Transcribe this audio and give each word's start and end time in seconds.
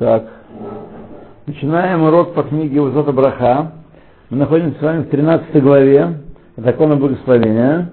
Так. 0.00 0.24
Начинаем 1.44 2.04
урок 2.04 2.32
по 2.32 2.42
книге 2.42 2.80
Узота 2.80 3.12
Браха. 3.12 3.72
Мы 4.30 4.38
находимся 4.38 4.78
с 4.78 4.82
вами 4.82 5.02
в 5.02 5.10
13 5.10 5.62
главе 5.62 6.22
Закона 6.56 6.96
Благословения. 6.96 7.92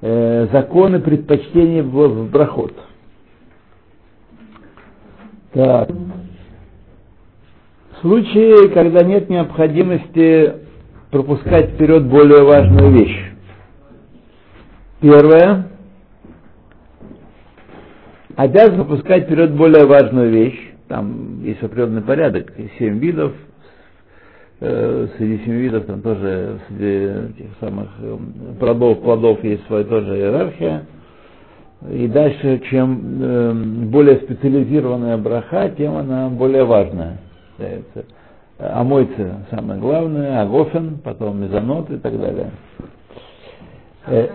Э, 0.00 0.48
законы 0.50 0.98
предпочтения 0.98 1.84
в, 1.84 1.86
в 1.88 2.30
брахот. 2.32 2.74
Так. 5.52 5.88
В 7.92 8.00
случае, 8.00 8.68
когда 8.70 9.04
нет 9.04 9.30
необходимости 9.30 10.52
пропускать 11.12 11.74
вперед 11.74 12.06
более 12.06 12.42
важную 12.42 12.90
вещь. 12.90 13.32
Первое. 15.00 15.68
Обязан 18.34 18.74
пропускать 18.84 19.26
вперед 19.26 19.54
более 19.54 19.86
важную 19.86 20.28
вещь. 20.28 20.72
Там 20.88 21.42
есть 21.42 21.62
определенный 21.62 22.02
порядок. 22.02 22.52
Семь 22.78 22.98
видов. 22.98 23.32
Э, 24.58 25.08
среди 25.18 25.44
семи 25.44 25.58
видов 25.58 25.84
там 25.84 26.00
тоже 26.00 26.58
среди 26.68 27.34
тех 27.34 27.48
самых 27.60 27.88
э, 28.00 28.16
плодов, 28.58 29.02
плодов 29.02 29.44
есть 29.44 29.66
своя 29.66 29.84
тоже 29.84 30.16
иерархия. 30.16 30.86
И 31.90 32.08
дальше, 32.08 32.62
чем 32.70 33.20
э, 33.20 33.52
более 33.86 34.16
специализированная 34.20 35.18
браха, 35.18 35.68
тем 35.76 35.96
она 35.96 36.30
более 36.30 36.64
важная. 36.64 37.18
Амойцы 38.58 39.34
самое 39.50 39.78
главное, 39.78 40.40
агофен, 40.40 40.98
потом 41.04 41.42
мезонот 41.42 41.90
и 41.90 41.98
так 41.98 42.18
далее. 42.18 42.50
Э, 44.06 44.28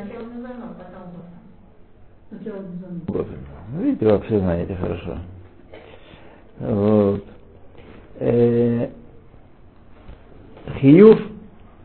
Видите, 3.80 4.06
вы 4.06 4.12
вообще 4.12 4.40
знаете 4.40 4.76
хорошо. 4.76 5.18
Вот. 6.62 7.24
Э, 8.20 8.88
хиюв, 10.80 11.20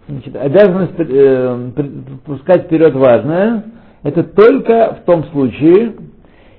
значит, 0.09 0.37
обязанность 0.37 0.93
э, 0.99 1.71
пускать 2.27 2.65
вперед 2.65 2.95
важное, 2.95 3.65
это 4.03 4.23
только 4.23 4.99
в 5.01 5.05
том 5.07 5.25
случае, 5.27 5.95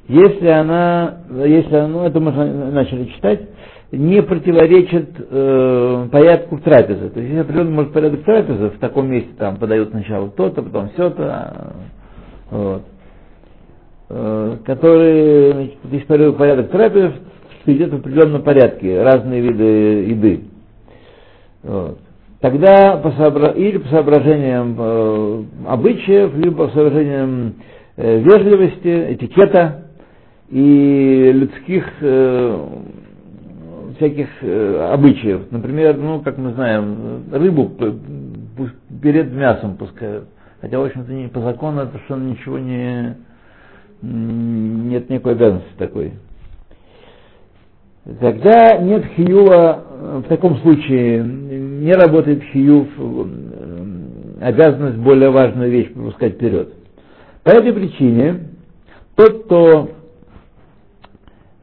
если 0.07 0.47
она, 0.47 1.19
если 1.45 1.75
она, 1.75 1.87
ну 1.87 2.03
это 2.05 2.19
мы 2.19 2.31
начали 2.71 3.05
читать, 3.05 3.41
не 3.91 4.21
противоречит 4.21 5.09
э, 5.17 6.07
порядку 6.11 6.57
трапезы. 6.57 7.09
То 7.09 7.19
есть 7.19 7.29
если 7.29 7.39
определенный 7.41 7.71
может 7.73 7.93
порядок 7.93 8.23
трапезы, 8.23 8.69
в 8.69 8.79
таком 8.79 9.09
месте 9.09 9.29
там 9.37 9.57
подают 9.57 9.89
сначала 9.91 10.29
то-то, 10.29 10.61
потом 10.61 10.89
все-то, 10.89 11.73
вот, 12.51 12.81
э, 14.09 14.57
который, 14.65 15.51
значит, 15.53 15.75
есть 15.91 16.07
порядок 16.07 16.71
трапезы, 17.67 17.71
идет 17.73 17.91
в 17.91 17.95
определенном 17.97 18.41
порядке, 18.43 19.01
разные 19.01 19.41
виды 19.41 19.63
еды. 19.63 20.41
Вот. 21.63 21.99
Тогда 22.39 22.97
по 22.97 23.11
сообра... 23.11 23.49
или 23.51 23.77
по 23.79 23.87
соображениям 23.89 24.75
э, 24.79 25.43
обычаев, 25.67 26.35
либо 26.35 26.67
по 26.67 26.73
соображениям 26.73 27.55
э, 27.97 28.19
вежливости, 28.19 29.13
этикета 29.15 29.85
и 30.49 31.31
людских 31.33 31.85
э, 32.01 32.67
всяких 33.97 34.27
э, 34.41 34.89
обычаев. 34.93 35.51
Например, 35.51 35.97
ну, 35.97 36.21
как 36.21 36.37
мы 36.37 36.53
знаем, 36.53 37.23
рыбу 37.31 37.71
перед 39.01 39.31
мясом 39.33 39.75
пускают. 39.77 40.25
Хотя, 40.61 40.79
в 40.79 40.85
общем-то, 40.85 41.11
не 41.11 41.27
по 41.27 41.41
закону 41.41 41.81
это 41.81 41.99
что 42.05 42.15
ничего 42.17 42.59
не... 42.59 43.15
Нет 44.03 45.09
никакой 45.09 45.31
обязанности 45.31 45.71
такой. 45.79 46.13
Когда 48.21 48.77
нет 48.77 49.03
хиюва, 49.17 49.83
в 50.19 50.29
таком 50.29 50.57
случае 50.59 51.23
не 51.23 51.91
работает 51.91 52.41
хиюв, 52.53 52.87
обязанность 54.39 54.97
более 54.99 55.29
важную 55.29 55.69
вещь 55.69 55.91
пропускать 55.91 56.35
вперед. 56.35 56.73
По 57.43 57.49
этой 57.49 57.73
причине 57.73 58.47
тот, 59.15 59.43
кто 59.43 59.89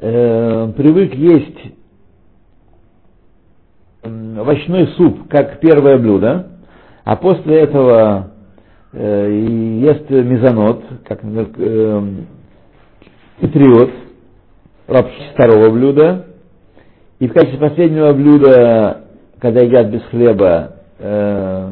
э, 0.00 0.72
привык 0.76 1.14
есть 1.14 1.58
овощной 4.02 4.88
суп 4.98 5.26
как 5.28 5.60
первое 5.60 5.96
блюдо, 5.96 6.58
а 7.04 7.16
после 7.16 7.60
этого 7.60 8.32
э, 8.92 9.80
ест 9.80 10.10
мезонот, 10.10 10.84
как 11.06 11.20
э, 11.22 12.02
патриот, 13.40 13.90
второго 15.32 15.70
блюда, 15.70 16.33
и 17.24 17.26
в 17.26 17.32
качестве 17.32 17.58
последнего 17.58 18.12
блюда, 18.12 19.00
когда 19.38 19.62
едят 19.62 19.88
без 19.88 20.02
хлеба, 20.10 20.72
э, 20.98 21.70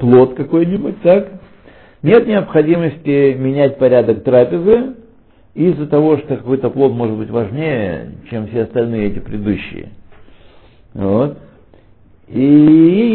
плод 0.00 0.34
какой-нибудь, 0.34 1.00
так, 1.00 1.28
нет 2.02 2.26
необходимости 2.26 3.32
менять 3.32 3.78
порядок 3.78 4.22
трапезы 4.22 4.96
из-за 5.54 5.86
того, 5.86 6.18
что 6.18 6.36
какой-то 6.36 6.68
плод 6.68 6.92
может 6.92 7.16
быть 7.16 7.30
важнее, 7.30 8.16
чем 8.28 8.48
все 8.48 8.64
остальные 8.64 9.12
эти 9.12 9.20
предыдущие. 9.20 9.92
Вот. 10.92 11.38
И 12.28 12.42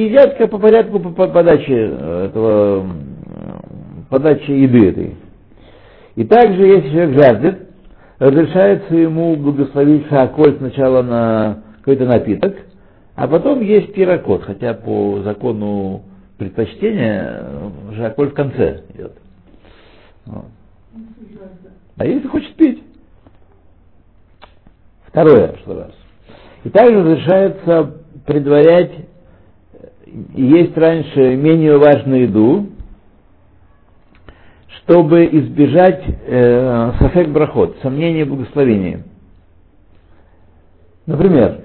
едят 0.09 0.35
как 0.37 0.49
по 0.49 0.57
порядку 0.57 0.99
по 0.99 1.27
подаче 1.27 1.75
этого 1.75 2.87
подачи 4.09 4.49
еды 4.49 4.89
этой. 4.89 5.15
И 6.15 6.23
также, 6.23 6.65
если 6.65 6.89
человек 6.89 7.23
жаждет, 7.23 7.68
разрешается 8.19 8.95
ему 8.95 9.35
благословить 9.35 10.07
шаколь 10.09 10.57
сначала 10.57 11.01
на 11.01 11.63
какой-то 11.77 12.05
напиток, 12.05 12.55
а 13.15 13.27
потом 13.27 13.61
есть 13.61 13.93
пирокот, 13.93 14.43
хотя 14.43 14.73
по 14.73 15.21
закону 15.23 16.03
предпочтения 16.37 17.43
шаколь 17.95 18.29
в 18.29 18.33
конце 18.33 18.83
идет. 18.93 19.13
А 21.97 22.05
если 22.05 22.27
хочет 22.27 22.53
пить? 22.55 22.83
Второе, 25.07 25.55
что 25.63 25.75
раз. 25.75 25.91
И 26.63 26.69
также 26.69 27.01
разрешается 27.01 27.95
предварять 28.25 28.91
есть 30.35 30.77
раньше 30.77 31.35
менее 31.35 31.77
важную 31.77 32.23
еду, 32.23 32.67
чтобы 34.89 35.25
избежать 35.31 36.03
э, 36.25 36.91
сафек 36.97 37.29
брахот, 37.29 37.77
сомнения 37.83 38.25
благословения. 38.25 39.03
Например, 41.05 41.61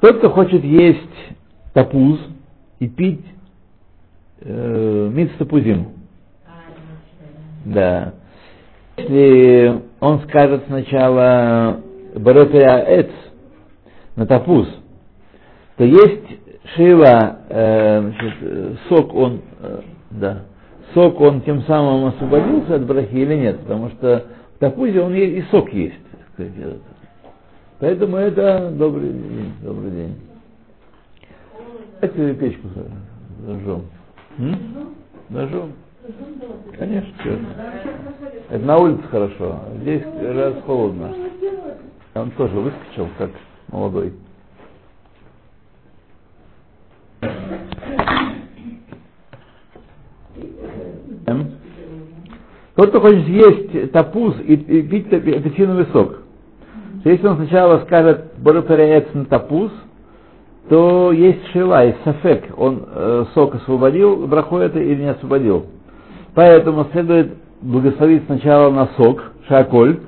тот, 0.00 0.18
кто 0.18 0.28
хочет 0.28 0.62
есть 0.62 0.98
тапуз 1.72 2.20
и 2.80 2.86
пить 2.86 3.24
э, 4.42 5.10
миц 5.10 5.30
тапузим. 5.38 5.88
Да. 7.64 8.12
Если 8.98 9.80
он 10.00 10.20
скажет 10.28 10.64
сначала 10.66 11.80
Баротая 12.14 13.00
Эц 13.00 13.10
на 14.16 14.26
тапуз, 14.26 14.68
то 15.78 15.84
есть 15.84 16.26
шива, 16.76 17.38
э, 17.48 18.00
значит, 18.02 18.78
сок 18.90 19.14
он, 19.14 19.40
э, 19.60 19.80
да, 20.10 20.44
сок 20.98 21.20
он 21.20 21.42
тем 21.42 21.62
самым 21.62 22.06
освободился 22.06 22.74
от 22.74 22.84
брахи 22.84 23.14
или 23.14 23.34
нет, 23.36 23.60
потому 23.60 23.88
что 23.90 24.26
в 24.56 24.58
тапузе 24.58 25.00
он 25.00 25.14
и 25.14 25.40
сок 25.42 25.72
есть. 25.72 25.94
Поэтому 27.78 28.16
это 28.16 28.72
добрый 28.72 29.12
день, 29.12 29.52
добрый 29.62 29.90
день. 29.92 30.16
Давайте 32.00 32.34
печку 32.34 32.68
зажжем. 33.46 33.82
Зажжем? 35.30 35.72
Конечно. 36.76 37.38
Это 38.50 38.64
на 38.64 38.78
улице 38.78 39.02
хорошо, 39.04 39.60
здесь 39.82 40.02
раз 40.20 40.54
холодно. 40.66 41.14
Он 42.14 42.32
тоже 42.32 42.54
выскочил, 42.56 43.08
как 43.18 43.30
молодой. 43.70 44.14
Тот, 52.78 52.90
кто 52.90 53.00
хочет 53.00 53.24
съесть 53.24 53.90
тапуз 53.90 54.36
и, 54.38 54.54
и 54.54 54.82
пить 54.82 55.12
апельсиновый 55.12 55.86
сок, 55.86 56.18
если 57.04 57.26
он 57.26 57.34
сначала 57.34 57.80
скажет 57.80 58.34
боротаряец 58.38 59.12
на 59.14 59.24
тапуз, 59.24 59.72
то 60.68 61.10
есть 61.10 61.44
шила, 61.48 61.84
есть 61.84 61.98
сафек, 62.04 62.44
он 62.56 62.84
э, 62.86 63.24
сок 63.34 63.56
освободил, 63.56 64.28
браху 64.28 64.58
это 64.58 64.78
или 64.78 65.02
не 65.02 65.10
освободил. 65.10 65.66
Поэтому 66.36 66.86
следует 66.92 67.38
благословить 67.62 68.26
сначала 68.26 68.70
на 68.70 68.88
сок, 68.96 69.24
шаколь, 69.48 69.98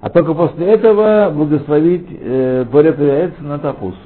а 0.00 0.10
только 0.10 0.34
после 0.34 0.64
этого 0.64 1.32
благословить 1.34 2.06
э, 2.08 2.66
боротаряец 2.70 3.32
на 3.40 3.58
тапуз. 3.58 3.96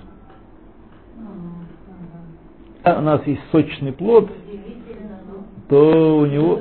У 2.87 3.03
нас 3.03 3.21
есть 3.27 3.43
сочный 3.53 3.93
плод, 3.93 4.31
то 5.69 6.17
у 6.17 6.25
него 6.25 6.59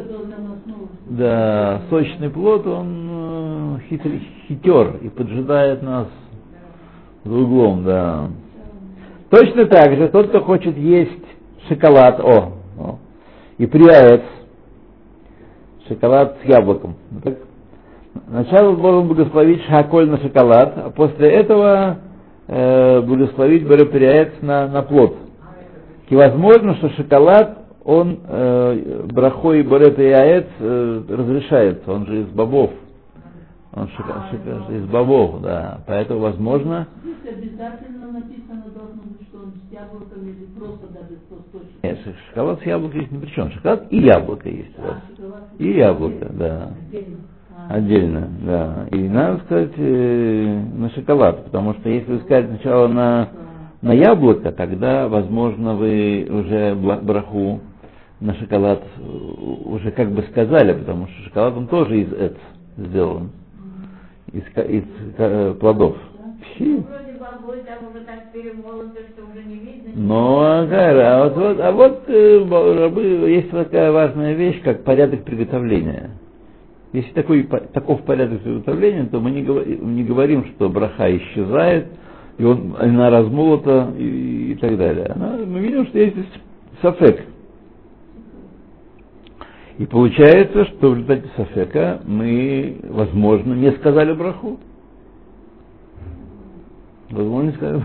да, 1.17 1.81
сочный 1.89 2.29
плод, 2.29 2.65
он 2.67 3.09
э, 3.11 3.79
хитрый, 3.89 4.21
хитер 4.47 4.97
и 5.01 5.09
поджидает 5.09 5.81
нас 5.81 6.07
за 7.25 7.33
углом, 7.33 7.83
да. 7.83 8.29
Точно 9.29 9.65
так 9.65 9.93
же 9.95 10.07
тот, 10.07 10.29
кто 10.29 10.41
хочет 10.41 10.77
есть 10.77 11.23
шоколад, 11.67 12.19
о, 12.21 12.53
о 12.77 12.99
и 13.57 13.65
приаец, 13.65 14.21
шоколад 15.89 16.37
с 16.43 16.47
яблоком. 16.47 16.95
Так, 17.23 17.37
сначала 18.29 18.75
должен 18.77 19.07
благословить 19.07 19.63
шаколь 19.65 20.09
на 20.09 20.17
шоколад, 20.17 20.77
а 20.77 20.89
после 20.91 21.29
этого 21.29 21.97
э, 22.47 23.01
благословить 23.01 23.67
бараприаец 23.67 24.33
на, 24.41 24.67
на 24.67 24.81
плод. 24.81 25.17
И 26.07 26.15
возможно, 26.15 26.75
что 26.75 26.89
шоколад, 26.91 27.60
он 27.83 28.19
э, 28.27 29.05
брахой 29.11 29.61
и 29.61 29.63
барет 29.63 29.97
и 29.97 30.03
яец 30.03 30.45
э, 30.59 31.03
разрешается, 31.09 31.91
он 31.91 32.05
же 32.05 32.21
из 32.21 32.27
бобов. 32.27 32.71
Он 33.73 33.87
шика, 33.89 34.25
шика, 34.29 34.73
из 34.73 34.85
бобов, 34.85 35.41
да. 35.41 35.79
Поэтому 35.87 36.19
возможно. 36.19 36.87
Здесь 37.03 37.33
обязательно 37.33 38.11
написано 38.11 38.63
должно 38.75 39.01
быть, 39.03 39.27
что 39.29 39.37
он 39.39 39.53
с 39.53 39.73
яблоками 39.73 40.29
или 40.29 40.45
просто 40.59 40.87
даже 40.87 41.15
просто 41.29 41.67
Нет, 41.81 41.99
шоколад 42.29 42.59
с 42.61 42.65
яблоком 42.65 42.99
есть 42.99 43.11
ни 43.11 43.17
при 43.17 43.29
чем. 43.29 43.51
Шоколад 43.51 43.85
и 43.89 43.97
яблоко 43.99 44.49
есть. 44.49 44.75
А, 44.77 45.01
Да. 45.17 45.37
И 45.57 45.71
яблоко, 45.71 46.27
да. 46.31 46.71
отдельно. 46.89 47.17
А, 47.57 47.73
Отдельно, 47.73 48.29
да. 48.45 48.87
И 48.91 49.09
надо 49.09 49.39
сказать 49.45 49.71
э, 49.77 50.61
на 50.75 50.89
шоколад, 50.91 51.45
потому 51.45 51.73
что 51.75 51.89
если 51.89 52.17
скажете 52.19 52.55
сначала 52.55 52.87
на, 52.89 53.29
на 53.81 53.93
яблоко, 53.93 54.51
тогда, 54.51 55.07
возможно, 55.07 55.75
вы 55.75 56.27
уже 56.29 56.75
браху 56.75 57.61
на 58.21 58.35
шоколад 58.35 58.83
э, 58.97 59.01
уже 59.65 59.91
как 59.91 60.11
бы 60.11 60.21
сказали, 60.31 60.73
потому 60.73 61.07
что 61.07 61.23
шоколад 61.23 61.57
он 61.57 61.67
тоже 61.67 62.01
из 62.01 62.13
эц 62.13 62.35
сделан, 62.77 63.31
из, 64.31 64.43
из 64.69 64.83
э, 65.17 65.55
плодов. 65.59 65.97
Видно. 66.59 66.85
Ну, 69.93 70.39
ага, 70.39 70.91
а 71.17 71.23
вот, 71.29 71.35
вот, 71.35 71.59
а 71.59 71.71
вот 71.71 72.03
э, 72.07 72.79
рабы, 72.83 73.01
есть 73.03 73.49
такая 73.49 73.91
важная 73.91 74.33
вещь, 74.33 74.61
как 74.63 74.83
порядок 74.83 75.23
приготовления. 75.23 76.11
Если 76.93 77.11
такой, 77.13 77.43
таков 77.73 78.03
порядок 78.03 78.41
приготовления, 78.41 79.05
то 79.05 79.19
мы 79.19 79.31
не, 79.31 79.41
не 79.41 80.03
говорим, 80.03 80.45
что 80.55 80.69
браха 80.69 81.15
исчезает, 81.17 81.87
и 82.37 82.43
он, 82.43 82.75
она 82.79 83.09
размолота 83.09 83.91
и, 83.97 84.51
и 84.51 84.55
так 84.55 84.77
далее. 84.77 85.05
Она- 85.15 85.37
мы 85.45 85.59
видим, 85.59 85.85
что 85.87 85.97
есть 85.99 86.15
сафек. 86.81 87.25
И 89.77 89.85
получается, 89.85 90.65
что 90.65 90.89
в 90.89 90.95
результате 90.95 91.29
сафека 91.35 92.01
мы, 92.05 92.79
возможно, 92.83 93.53
не 93.53 93.71
сказали 93.73 94.13
браху. 94.13 94.59
Возможно, 97.09 97.49
не 97.49 97.55
сказали 97.55 97.83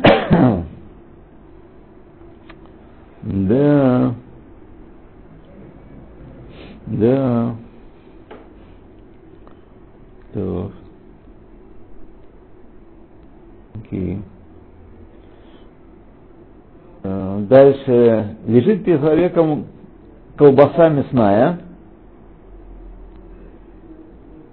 браху. 0.00 0.64
Да. 3.22 4.14
Да. 6.86 7.56
Так. 10.32 10.70
Окей. 13.74 14.22
Э, 17.02 17.40
Дальше. 17.48 18.36
Лежит 18.46 18.84
перед 18.84 19.00
человеком 19.00 19.66
колбаса 20.36 20.88
мясная. 20.88 21.60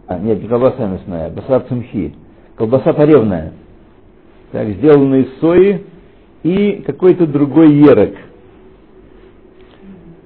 А, 0.07 0.19
нет, 0.19 0.41
не 0.41 0.47
колбаса 0.47 0.87
мясная, 0.87 1.31
колбаса 1.31 1.59
цимхи. 1.67 2.15
Колбаса 2.55 2.93
поревная. 2.93 3.53
Так, 4.51 4.67
сделанная 4.69 5.21
из 5.21 5.39
сои 5.39 5.83
и 6.43 6.83
какой-то 6.85 7.25
другой 7.25 7.73
ерок. 7.73 8.15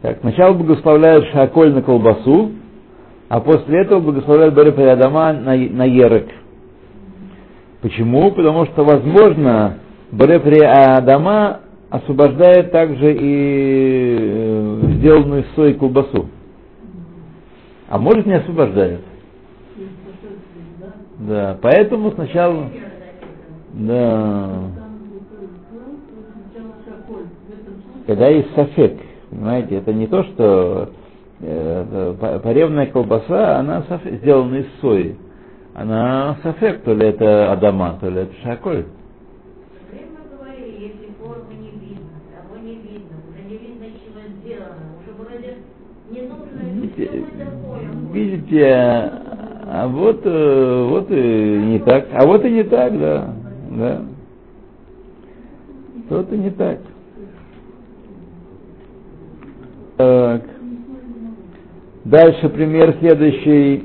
Так, 0.02 0.20
сначала 0.22 0.54
благословляют 0.54 1.26
шаколь 1.28 1.74
на 1.74 1.82
колбасу, 1.82 2.52
а 3.30 3.40
после 3.40 3.82
этого 3.82 4.00
благословляют 4.00 4.54
Баре 4.54 4.72
Адама 4.92 5.34
на, 5.34 5.56
на 5.56 5.86
ерок. 5.86 6.26
Почему? 7.82 8.32
Потому 8.32 8.66
что, 8.66 8.84
возможно, 8.84 9.80
Баре 10.12 10.38
Адама 10.38 11.62
освобождает 11.90 12.72
также 12.72 13.14
и 13.14 14.18
э, 14.20 14.87
сделанную 14.98 15.44
из 15.44 15.52
сои 15.56 15.74
колбасу. 15.74 16.28
А 17.90 17.98
может 17.98 18.26
не 18.26 18.34
освобождает. 18.34 19.02
Да, 21.20 21.58
поэтому 21.62 22.12
сначала... 22.12 22.70
Да. 23.74 24.72
Когда 28.08 28.28
есть 28.30 28.54
сафек, 28.56 29.00
понимаете, 29.30 29.76
это 29.76 29.94
не 29.94 30.08
то, 30.08 30.24
что 30.24 30.92
э, 31.42 32.40
поревная 32.42 32.86
колбаса, 32.88 33.58
она 33.60 33.84
саф- 33.90 34.10
сделана 34.20 34.56
из 34.56 34.68
сои. 34.80 35.18
Она 35.74 36.38
сафек, 36.42 36.84
то 36.84 36.94
ли 36.94 37.06
это 37.08 37.52
адама, 37.52 37.98
то 38.00 38.10
ли 38.10 38.22
это 38.22 38.34
шаколь. 38.44 38.86
Время 39.92 40.08
говорили, 40.32 40.86
если 40.86 41.14
формы 41.22 41.54
не 41.54 41.72
видно, 41.72 42.16
того 42.34 42.58
не 42.64 42.76
видно, 42.76 43.18
уже 43.30 43.44
не 43.44 43.58
видно, 43.58 43.84
из 43.84 44.00
чего 44.02 44.22
сделано, 44.40 44.86
уже 45.02 45.12
вроде 45.18 45.58
не 46.10 46.22
нужно, 46.22 46.87
Видите, 46.98 48.66
а 49.70 49.88
вот, 49.88 50.22
э, 50.24 50.86
вот 50.90 51.12
и 51.12 51.14
не 51.14 51.80
так, 51.80 52.08
а 52.14 52.26
вот 52.26 52.44
и 52.44 52.50
не 52.50 52.64
так, 52.64 52.98
да, 52.98 53.34
да. 53.70 54.02
Вот 56.10 56.32
и 56.32 56.38
не 56.38 56.50
так. 56.52 56.80
Так. 59.98 60.44
Дальше 62.06 62.50
пример 62.50 62.96
следующий. 63.00 63.84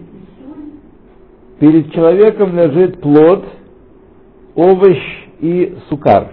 Перед 1.59 1.93
человеком 1.93 2.57
лежит 2.57 3.01
плод, 3.01 3.45
овощ 4.55 4.99
и 5.41 5.77
сукар. 5.89 6.29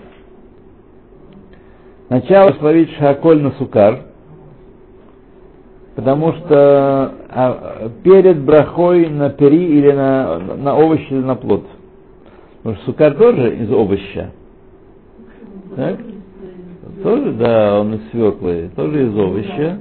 Сначала 2.07 2.53
словить 2.59 2.91
шаколь 2.97 3.41
на 3.41 3.51
сукар, 3.51 4.08
потому 5.99 6.31
что 6.33 7.13
а, 7.29 7.89
перед 8.03 8.39
брахой 8.41 9.09
на 9.09 9.29
пери 9.29 9.65
или 9.79 9.91
на, 9.91 10.39
на 10.39 10.75
овощи 10.75 11.07
или 11.11 11.19
на 11.21 11.35
плод. 11.35 11.65
Потому 12.59 12.75
что 12.77 12.85
сукар 12.85 13.13
тоже 13.15 13.55
из 13.57 13.69
овоща. 13.71 14.31
Так? 15.75 15.97
Тоже, 17.03 17.31
да, 17.33 17.79
он 17.81 17.95
из 17.95 18.09
свеклы, 18.11 18.69
тоже 18.75 19.07
из 19.07 19.17
овоща. 19.17 19.77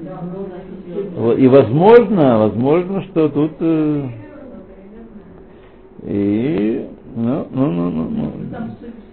Во- 1.17 1.35
И 1.35 1.47
возможно, 1.47 2.39
возможно, 2.39 3.03
что 3.03 3.29
тут 3.29 3.53
э, 3.61 4.03
и 6.05 6.87
ну, 7.17 7.47
ну, 7.53 7.67
ну, 7.71 7.91
ну, 7.91 8.09
ну. 8.11 8.31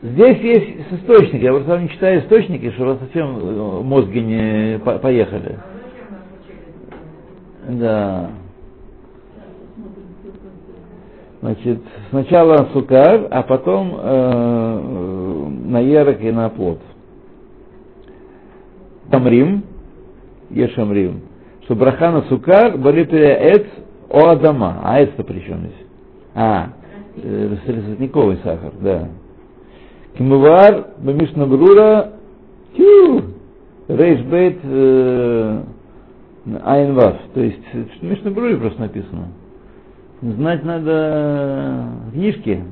Здесь 0.04 0.38
есть 0.40 0.92
источники, 0.92 1.44
я 1.44 1.52
просто 1.54 1.80
не 1.80 1.90
читаю 1.90 2.20
источники, 2.22 2.70
чтобы 2.72 2.98
совсем 3.00 3.38
э, 3.42 3.82
мозги 3.84 4.22
не 4.22 4.80
по- 4.80 5.00
поехали. 5.00 5.58
Да. 7.68 8.30
Значит, 11.42 11.82
сначала 12.10 12.70
сукар, 12.74 13.28
а 13.30 13.44
потом 13.44 13.96
э, 14.00 15.50
на 15.66 15.80
ерок 15.80 16.22
и 16.22 16.32
на 16.32 16.50
плод. 16.50 16.80
Тамрим, 19.12 19.64
ешамрим, 20.50 21.22
что 21.64 21.76
браха 21.76 22.12
на 22.12 22.24
сукар, 22.24 22.78
барипере 22.78 23.34
эц 23.34 23.68
о 24.10 24.30
адама. 24.30 24.80
А 24.84 25.02
эц-то 25.02 25.24
при 25.24 25.40
чем 25.42 25.60
здесь? 25.60 25.88
А, 26.34 26.70
э, 27.18 27.56
тростниковый 27.66 28.38
сахар, 28.44 28.72
да. 28.82 29.10
Кимувар, 30.18 30.88
бамишна 30.98 31.46
брура, 31.46 32.12
тю, 32.76 33.22
рейшбейт, 33.88 34.60
э, 34.64 35.64
айнвав. 36.64 37.18
То 37.34 37.42
есть, 37.42 37.64
в 37.74 38.04
Мишна 38.04 38.32
Бруре 38.32 38.58
просто 38.58 38.82
написано. 38.82 39.28
Знать 40.22 40.64
надо 40.64 41.88
книжки. 42.14 42.64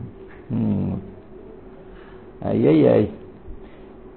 Ай-яй-яй. 2.41 3.11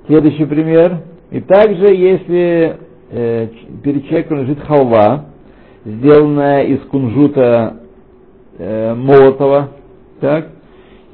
Следующий 0.06 0.44
пример. 0.44 1.02
И 1.30 1.40
также, 1.40 1.94
если 1.94 2.76
э, 3.10 3.48
перед 3.82 4.06
человеком 4.06 4.38
лежит 4.42 4.60
халва, 4.60 5.26
сделанная 5.84 6.64
из 6.64 6.80
кунжута 6.82 7.76
э, 8.58 8.94
молотого, 8.94 9.70
так, 10.20 10.48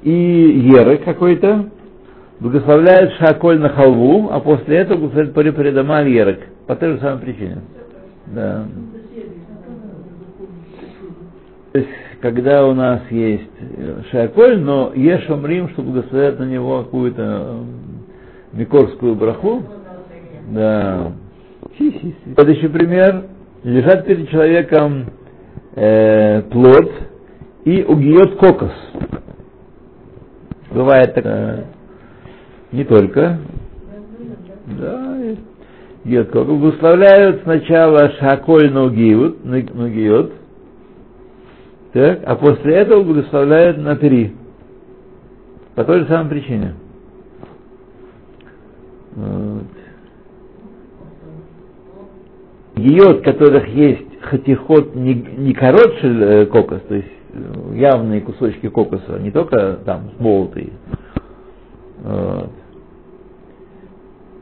и 0.02 0.10
еры 0.10 0.98
какой-то, 0.98 1.70
благословляют 2.40 3.12
шаколь 3.14 3.58
на 3.58 3.70
халву, 3.70 4.28
а 4.30 4.40
после 4.40 4.78
этого 4.78 4.98
благословляют 4.98 5.34
пари 5.34 5.52
передама 5.52 5.96
аль 5.96 6.08
ерок. 6.08 6.38
По 6.66 6.76
той 6.76 6.92
же 6.92 6.98
самой 7.00 7.20
причине. 7.20 7.62
Да. 8.26 8.66
То 11.72 11.78
есть, 11.78 11.90
когда 12.20 12.66
у 12.66 12.74
нас 12.74 13.02
есть 13.10 13.50
шаколь, 14.10 14.60
но 14.60 14.92
ешь 14.94 15.28
омрим, 15.28 15.70
чтобы 15.70 15.92
благословят 15.92 16.38
на 16.38 16.44
него 16.44 16.84
какую-то 16.84 17.64
микорскую 18.52 19.14
браху. 19.14 19.62
Да. 20.50 21.12
Следующий 21.76 22.68
пример. 22.68 23.24
Лежат 23.64 24.04
перед 24.06 24.28
человеком 24.28 25.06
э, 25.74 26.42
плод 26.50 26.90
и 27.64 27.82
угиет 27.84 28.36
кокос. 28.36 28.72
Бывает 30.70 31.14
так, 31.14 31.24
э, 31.24 31.64
не 32.72 32.84
только. 32.84 33.38
Да, 34.66 35.12
гиет 35.32 35.38
кокос. 36.04 36.46
Благословляют 36.46 37.42
сначала 37.42 38.10
шаколь 38.18 38.70
нугиют, 38.72 39.44
нугиют, 39.44 40.32
так, 41.92 42.20
а 42.24 42.36
после 42.36 42.74
этого 42.76 43.02
благословляют 43.02 43.78
на 43.78 43.96
три. 43.96 44.34
По 45.74 45.84
той 45.84 46.00
же 46.00 46.06
самой 46.06 46.30
причине. 46.30 46.74
Вот. 49.14 49.64
Гиот, 52.76 53.22
которых 53.22 53.68
есть 53.68 54.20
хатихот 54.22 54.94
не, 54.94 55.14
не 55.14 55.52
коротше 55.52 56.46
кокос, 56.50 56.80
то 56.88 56.94
есть 56.94 57.12
явные 57.74 58.22
кусочки 58.22 58.68
кокоса, 58.68 59.18
не 59.18 59.30
только 59.30 59.78
там 59.84 60.10
смолотые. 60.16 60.70
Вот. 62.02 62.50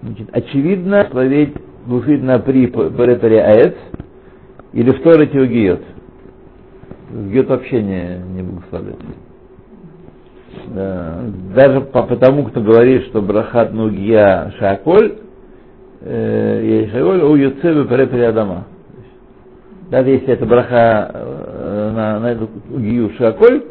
Значит, 0.02 0.28
очевидно, 0.32 1.06
благословить 1.10 2.22
на 2.22 2.38
при 2.38 2.66
парепаре 2.66 3.42
аэц 3.42 3.74
или 4.72 4.90
в 4.90 5.02
Торе 5.02 5.26
гиот. 5.26 5.82
Гиот 7.10 7.48
вообще 7.48 7.82
не, 7.82 8.18
не 8.34 8.42
благословляется. 8.42 9.06
Да. 10.68 11.20
Даже 11.54 11.80
по, 11.80 12.02
по 12.04 12.16
тому, 12.16 12.44
кто 12.44 12.60
говорит, 12.60 13.04
что 13.06 13.20
брахат 13.20 13.72
нугия 13.72 14.52
шаколь, 14.58 15.16
э, 16.00 16.86
шаколь 16.92 17.20
у 17.22 17.34
юцебе 17.34 17.84
парепаре 17.84 18.28
адама. 18.28 18.66
Даже 19.90 20.10
если 20.10 20.28
это 20.28 20.46
браха 20.46 21.10
э, 21.12 21.92
на, 21.94 22.20
на 22.20 22.32
эту 22.32 22.48
гию 22.70 23.10
шаколь, 23.18 23.64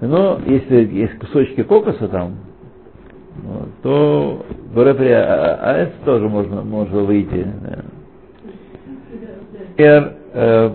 но 0.00 0.40
если 0.46 0.84
есть 0.84 1.18
кусочки 1.18 1.62
кокоса 1.64 2.08
там, 2.08 2.36
то 3.82 4.44
Борепри 4.74 5.08
АЭС 5.10 5.90
тоже 6.04 6.28
можно, 6.28 6.62
можно 6.62 7.00
выйти. 7.00 7.46
Например, 9.80 10.14
э, 10.32 10.70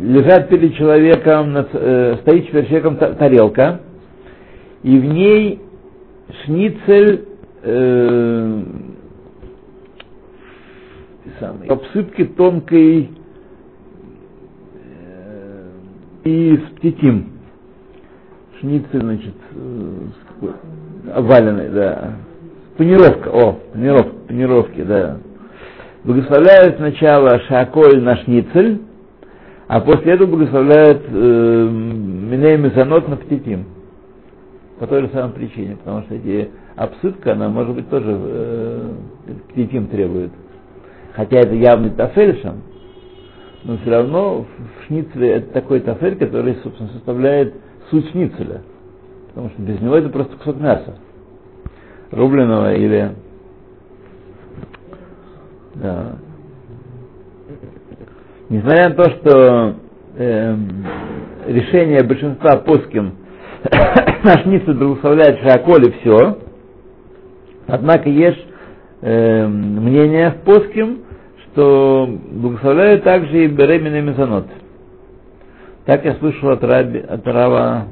лежат 0.00 0.48
перед 0.48 0.74
человеком, 0.76 1.56
э, 1.56 2.16
стоит 2.22 2.50
перед 2.50 2.66
человеком 2.68 2.96
тарелка, 2.96 3.80
и 4.82 4.98
в 4.98 5.04
ней 5.04 5.60
шницель 6.44 7.24
э, 7.62 8.62
самый, 11.40 11.68
обсыпки 11.68 12.24
тонкой 12.24 13.10
э, 14.74 15.70
и 16.24 16.56
с 16.56 16.76
птитим. 16.76 17.30
Шницель, 18.60 19.00
значит, 19.00 19.34
э, 19.52 20.06
оваленный, 21.12 21.68
да. 21.68 22.12
Панировка, 22.76 23.28
о, 23.28 23.52
панировка, 23.72 24.12
панировки, 24.28 24.82
да. 24.82 25.18
Благословляют 26.04 26.76
сначала 26.76 27.40
шаколь 27.48 28.02
на 28.02 28.16
шницель, 28.16 28.80
а 29.68 29.80
после 29.80 30.12
этого 30.12 30.28
благословляют 30.28 31.02
э, 31.08 31.68
Миней 31.70 32.56
Мезонот 32.58 33.08
на 33.08 33.16
птитим. 33.16 33.66
По 34.78 34.86
той 34.86 35.02
же 35.02 35.08
самой 35.12 35.32
причине, 35.32 35.76
потому 35.76 36.02
что 36.02 36.14
эти 36.16 36.50
обсыпка, 36.76 37.32
она 37.32 37.48
может 37.48 37.74
быть 37.74 37.88
тоже 37.88 38.06
э, 38.08 38.92
птитим 39.50 39.86
требует. 39.86 40.32
Хотя 41.14 41.38
это 41.38 41.54
явный 41.54 41.90
тафельшем, 41.90 42.62
но 43.62 43.78
все 43.78 43.90
равно 43.90 44.44
в 44.44 44.86
шницеле 44.86 45.30
это 45.30 45.52
такой 45.52 45.80
тафель, 45.80 46.16
который, 46.16 46.56
собственно, 46.62 46.90
составляет 46.90 47.54
суть 47.90 48.10
шницеля. 48.10 48.62
Потому 49.34 49.50
что 49.50 49.62
без 49.62 49.80
него 49.80 49.96
это 49.96 50.08
просто 50.10 50.36
кусок 50.36 50.60
мяса. 50.60 50.96
Рубленого 52.12 52.72
или... 52.74 53.12
Да. 55.74 56.12
Несмотря 58.48 58.90
на 58.90 58.94
то, 58.94 59.10
что 59.10 59.74
э, 60.16 60.56
решение 61.48 62.04
большинства 62.04 62.58
поским 62.58 63.14
наш 64.22 64.44
Ницу 64.44 64.72
благословляет 64.72 65.40
Шаколь 65.40 65.86
и 65.88 65.92
все, 66.00 66.38
однако 67.66 68.08
есть 68.08 68.46
э, 69.00 69.48
мнение 69.48 70.30
в 70.30 70.44
поским, 70.44 71.00
что 71.40 72.08
благословляют 72.30 73.02
также 73.02 73.46
и 73.46 73.48
беременный 73.48 74.02
мезонот. 74.02 74.46
Так 75.86 76.04
я 76.04 76.14
слышал 76.16 76.50
от, 76.50 76.62
раби, 76.62 77.00
от 77.00 77.26
Рава 77.26 77.88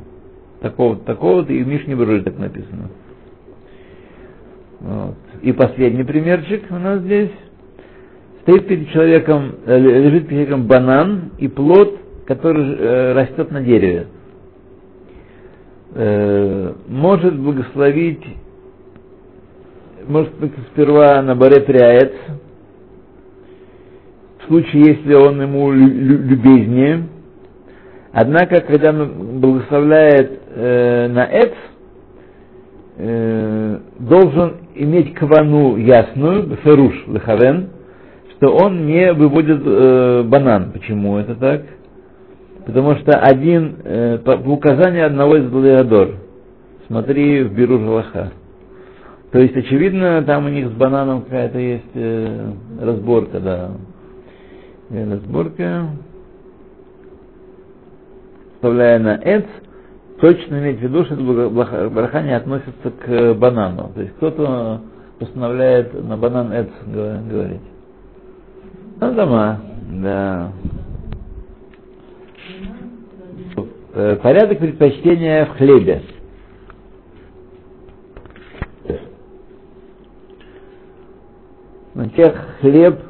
такого-то, 0.62 1.04
такого-то, 1.04 1.52
и 1.52 1.62
в 1.62 1.66
Мишне 1.69 1.95
Брури 1.95 2.23
так 2.23 2.38
написано. 2.38 2.88
Вот. 4.81 5.16
И 5.42 5.52
последний 5.52 6.04
примерчик 6.04 6.64
у 6.71 6.75
нас 6.76 7.00
здесь. 7.00 7.31
Стоит 8.42 8.66
перед 8.66 8.88
человеком, 8.90 9.57
э, 9.66 9.78
лежит 9.78 10.26
перед 10.26 10.49
человеком 10.49 10.66
банан 10.66 11.31
и 11.38 11.47
плод, 11.49 11.99
который 12.26 12.75
э, 12.76 13.12
растет 13.12 13.50
на 13.52 13.62
дереве. 13.62 14.07
Э, 15.95 16.73
может 16.88 17.38
благословить, 17.38 18.25
может 20.09 20.35
быть, 20.37 20.52
сперва 20.73 21.23
на 21.23 21.37
баре 21.37 21.61
приаец, 21.61 22.12
в 24.40 24.47
случае, 24.47 24.97
если 24.97 25.14
он 25.14 25.40
ему 25.40 25.71
любезнее. 25.71 27.04
Однако, 28.12 28.61
когда 28.61 28.90
он 28.90 29.40
благословляет 29.40 30.40
э, 30.54 31.09
на 31.09 31.25
эц, 31.25 31.52
э, 32.99 33.78
должен 34.00 34.57
иметь 34.75 35.14
квану 35.14 35.76
ясную, 35.76 36.57
феруш 36.62 37.07
лехавен, 37.07 37.71
что 38.37 38.54
он 38.54 38.87
не 38.87 39.12
выводит 39.14 39.62
э, 39.64 40.23
банан. 40.25 40.73
Почему 40.73 41.16
это 41.19 41.35
так? 41.37 41.62
Потому 42.66 42.97
что 42.97 43.19
один, 43.19 43.76
э, 43.83 44.19
по, 44.19 44.37
по 44.37 44.49
указанию 44.50 45.07
одного 45.07 45.37
из 45.37 45.49
Бладеадор, 45.49 46.16
смотри 46.88 47.42
в 47.45 47.54
Беру 47.54 47.78
Жалаха. 47.78 48.33
То 49.33 49.38
есть, 49.38 49.57
очевидно, 49.57 50.23
там 50.23 50.45
у 50.45 50.49
них 50.50 50.69
с 50.69 50.73
бананом 50.73 51.23
какая-то 51.23 51.59
есть 51.59 51.90
э, 51.95 52.50
разборка, 52.78 53.40
да. 53.40 53.71
Разборка. 54.90 55.87
Вставляя 58.62 59.00
на 59.00 59.16
эц, 59.21 59.45
точно 60.21 60.61
иметь 60.61 60.78
в 60.78 60.83
виду, 60.83 61.04
что 61.04 61.14
это 61.14 61.90
браха 61.90 62.23
не 62.23 62.31
относится 62.31 62.92
к 62.92 63.35
банану. 63.35 63.90
То 63.92 64.02
есть 64.02 64.14
кто-то 64.19 64.83
постановляет 65.19 65.92
на 66.00 66.16
банан 66.16 66.52
эц 66.52 66.69
говорить. 66.87 67.61
Дома, 69.00 69.61
да. 69.90 70.52
Э, 73.95 74.14
порядок 74.23 74.61
предпочтения 74.61 75.45
в 75.47 75.57
хлебе. 75.57 76.02
Значит, 81.95 82.37
хлеб 82.61 83.00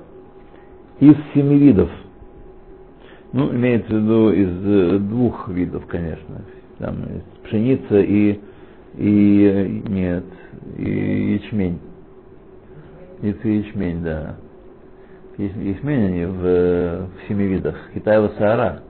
из 1.00 1.14
семи 1.34 1.58
видов. 1.58 1.90
Ну, 3.32 3.50
имеется 3.54 3.88
в 3.88 3.96
виду 3.96 4.30
из 4.30 4.66
э, 4.66 4.98
двух 4.98 5.48
видов, 5.48 5.86
конечно. 5.86 6.42
Там 6.78 6.96
пшеница 7.44 8.00
и, 8.00 8.38
и 8.98 9.82
нет, 9.88 10.24
и 10.76 11.34
ячмень. 11.34 11.78
И 13.22 13.28
ячмень, 13.28 14.02
да. 14.02 14.36
Ячмень 15.38 16.06
они 16.06 16.24
в, 16.26 16.40
в 16.42 17.28
семи 17.28 17.46
видах. 17.46 17.76
Китаева 17.94 18.32
Саара. 18.36 18.82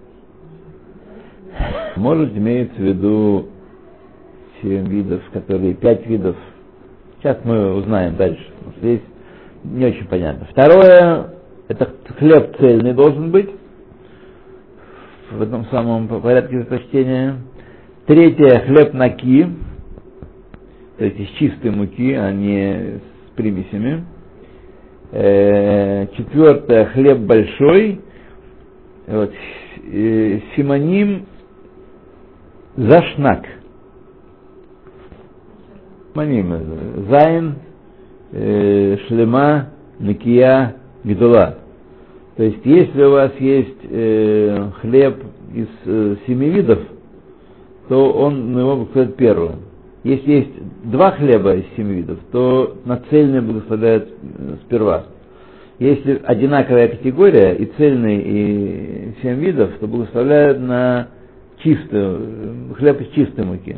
Может, 1.94 2.36
имеется 2.36 2.74
в 2.74 2.84
виду 2.84 3.46
семь 4.60 4.88
видов, 4.88 5.22
которые, 5.32 5.74
пять 5.74 6.04
видов. 6.06 6.34
Сейчас 7.20 7.38
мы 7.44 7.74
узнаем 7.74 8.16
дальше. 8.16 8.44
Здесь 8.78 9.02
не 9.62 9.84
очень 9.86 10.06
понятно. 10.08 10.48
Второе, 10.50 11.34
это 11.68 11.90
хлеб 12.18 12.56
цельный 12.58 12.92
должен 12.92 13.30
быть 13.30 13.50
в 15.36 15.42
этом 15.42 15.66
самом 15.66 16.08
порядке 16.08 16.58
предпочтения. 16.58 17.36
Третье, 18.06 18.60
хлеб 18.66 18.92
наки, 18.94 19.46
то 20.98 21.04
есть 21.04 21.18
из 21.20 21.28
чистой 21.38 21.70
муки, 21.70 22.12
а 22.14 22.32
не 22.32 22.98
с 23.00 23.36
примесями. 23.36 24.04
Э, 25.12 26.06
четвертое, 26.16 26.86
хлеб 26.86 27.18
большой. 27.18 28.00
Вот, 29.06 29.32
э, 29.92 30.40
симоним 30.56 31.26
Зашнак. 32.76 33.44
Маним. 36.14 37.08
Зайн, 37.08 37.54
э, 38.32 38.96
шлема, 39.08 39.70
накия, 39.98 40.76
гдула. 41.04 41.58
То 42.42 42.46
есть, 42.46 42.58
если 42.64 43.02
у 43.04 43.10
вас 43.12 43.30
есть 43.38 43.76
э, 43.88 44.70
хлеб 44.80 45.14
из 45.54 45.68
э, 45.84 46.16
семи 46.26 46.48
видов, 46.50 46.80
то 47.88 48.10
он 48.14 48.52
на 48.52 48.58
его 48.58 48.74
благословляет 48.78 49.14
первым. 49.14 49.52
Если 50.02 50.32
есть 50.32 50.50
два 50.90 51.12
хлеба 51.12 51.54
из 51.54 51.66
семи 51.76 51.94
видов, 51.98 52.18
то 52.32 52.78
на 52.84 53.00
цельный 53.10 53.42
благословляет 53.42 54.08
э, 54.08 54.56
сперва. 54.64 55.04
Если 55.78 56.20
одинаковая 56.24 56.88
категория, 56.88 57.52
и 57.52 57.66
цельный, 57.76 58.20
и 58.20 59.12
семь 59.22 59.38
видов, 59.38 59.70
то 59.78 59.86
благословляют 59.86 60.58
на 60.58 61.10
чистую, 61.62 62.18
э, 62.22 62.74
хлеб 62.74 63.00
из 63.02 63.08
чистой 63.14 63.44
муки. 63.44 63.76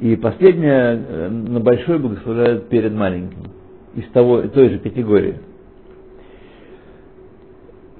И 0.00 0.16
последнее 0.16 1.02
э, 1.08 1.28
на 1.30 1.60
большой 1.60 1.98
благословляют 1.98 2.68
перед 2.68 2.92
маленьким, 2.92 3.44
из 3.94 4.04
того, 4.10 4.42
той 4.42 4.68
же 4.68 4.78
категории. 4.80 5.36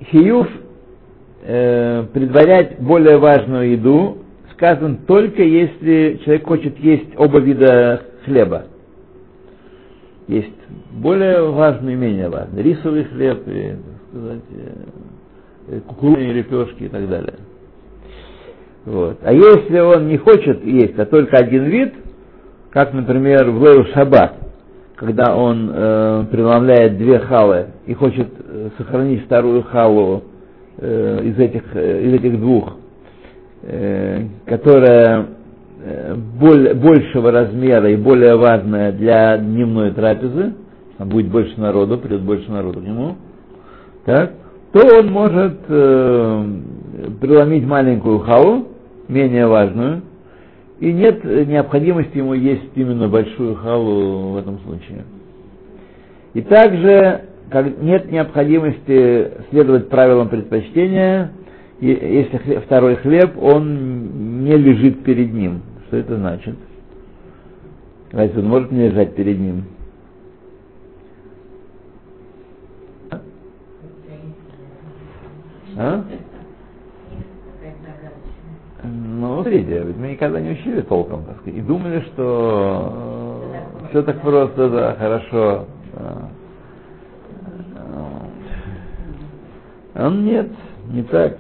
Хиюф 0.05 0.49
э, 1.43 2.05
предварять 2.13 2.79
более 2.81 3.19
важную 3.19 3.73
еду 3.73 4.19
сказан 4.53 4.99
только 5.07 5.43
если 5.43 6.21
человек 6.25 6.47
хочет 6.47 6.79
есть 6.81 7.11
оба 7.17 7.39
вида 7.39 8.03
хлеба. 8.25 8.65
Есть 10.27 10.53
более 10.91 11.51
важный 11.51 11.95
и 11.95 11.97
менее 11.97 12.29
важный. 12.29 12.63
Рисовый 12.63 13.05
хлеб, 13.05 13.43
и, 13.47 13.71
так 13.71 14.21
сказать, 14.21 14.43
э, 15.69 15.81
кукурузные 15.87 16.33
лепешки 16.33 16.85
и 16.85 16.89
так 16.89 17.09
далее. 17.09 17.35
Вот. 18.85 19.19
А 19.23 19.33
если 19.33 19.79
он 19.81 20.09
не 20.09 20.19
хочет 20.19 20.65
есть, 20.65 20.99
а 20.99 21.07
только 21.07 21.37
один 21.37 21.65
вид, 21.65 21.95
как, 22.71 22.93
например, 22.93 23.51
в 23.51 23.63
Лейл 23.63 23.87
Шаббат, 23.95 24.35
когда 24.97 25.35
он 25.37 25.71
э, 25.73 26.25
преломляет 26.31 26.99
две 26.99 27.21
халы 27.21 27.69
и 27.87 27.95
хочет 27.95 28.29
э, 28.38 28.38
сохранить 28.79 29.25
вторую 29.25 29.63
халу 29.65 30.23
э, 30.79 31.21
из, 31.25 31.39
этих, 31.39 31.63
э, 31.75 32.03
из 32.05 32.15
этих 32.15 32.41
двух, 32.41 32.77
э, 33.63 34.25
которая 34.47 35.27
э, 35.85 36.15
боль, 36.15 36.75
большего 36.75 37.31
размера 37.31 37.91
и 37.91 37.97
более 37.97 38.37
важная 38.37 38.93
для 38.93 39.39
дневной 39.39 39.93
трапезы, 39.93 40.55
там 40.97 41.09
будет 41.09 41.29
больше 41.29 41.61
народу, 41.61 41.99
придет 41.99 42.23
больше 42.23 42.51
народу 42.51 42.81
к 42.81 42.85
нему, 42.85 43.17
так, 44.05 44.33
то 44.73 44.81
он 44.99 45.11
может 45.11 45.59
э, 45.69 46.45
преломить 47.21 47.65
маленькую 47.67 48.21
халу, 48.21 48.69
менее 49.09 49.47
важную, 49.47 50.03
и 50.81 50.93
нет 50.93 51.25
необходимости 51.25 52.19
ему 52.19 52.35
есть 52.35 52.71
именно 52.77 53.09
большую 53.09 53.57
халу 53.57 54.33
в 54.33 54.37
этом 54.37 54.61
случае. 54.61 55.05
И 56.35 56.43
также 56.43 57.23
как 57.51 57.81
нет 57.81 58.11
необходимости 58.11 59.33
следовать 59.51 59.89
правилам 59.89 60.29
предпочтения, 60.29 61.33
если 61.81 62.37
хлеб, 62.39 62.65
второй 62.65 62.97
хлеб, 62.97 63.37
он 63.41 64.45
не 64.45 64.57
лежит 64.57 65.05
перед 65.05 65.33
ним. 65.33 65.63
Что 65.87 65.97
это 65.97 66.17
значит? 66.17 66.57
Разве 68.13 68.41
он 68.41 68.49
может 68.49 68.73
не 68.73 68.89
лежать 68.89 69.15
перед 69.15 69.39
ним? 69.39 69.65
А? 75.77 76.05
Ну, 78.83 79.35
смотрите, 79.35 79.85
ведь 79.85 79.97
мы 79.97 80.09
никогда 80.09 80.41
не 80.41 80.51
учили 80.51 80.81
толком, 80.83 81.25
так 81.25 81.37
сказать, 81.39 81.59
и 81.59 81.63
думали, 81.63 82.01
что 82.13 83.43
э, 83.83 83.89
все 83.91 84.03
так 84.03 84.21
просто, 84.23 84.69
да, 84.71 84.95
хорошо. 84.95 85.67
Да. 85.95 86.29
А 89.99 90.09
нет, 90.11 90.49
не 90.93 91.03
так. 91.03 91.37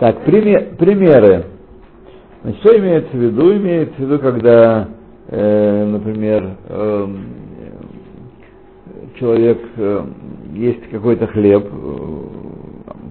Так, 0.00 0.24
пример, 0.24 0.74
примеры. 0.78 1.44
Значит, 2.42 2.60
что 2.60 2.78
имеется 2.78 3.14
в 3.14 3.20
виду? 3.20 3.54
Имеется 3.58 3.94
в 3.94 3.98
виду, 3.98 4.18
когда, 4.20 4.88
э, 5.26 5.84
например, 5.84 6.56
э, 6.66 7.08
человек 9.20 9.60
э, 9.76 10.04
есть 10.54 10.88
какой-то 10.90 11.26
хлеб, 11.26 11.68
э, 11.70 12.18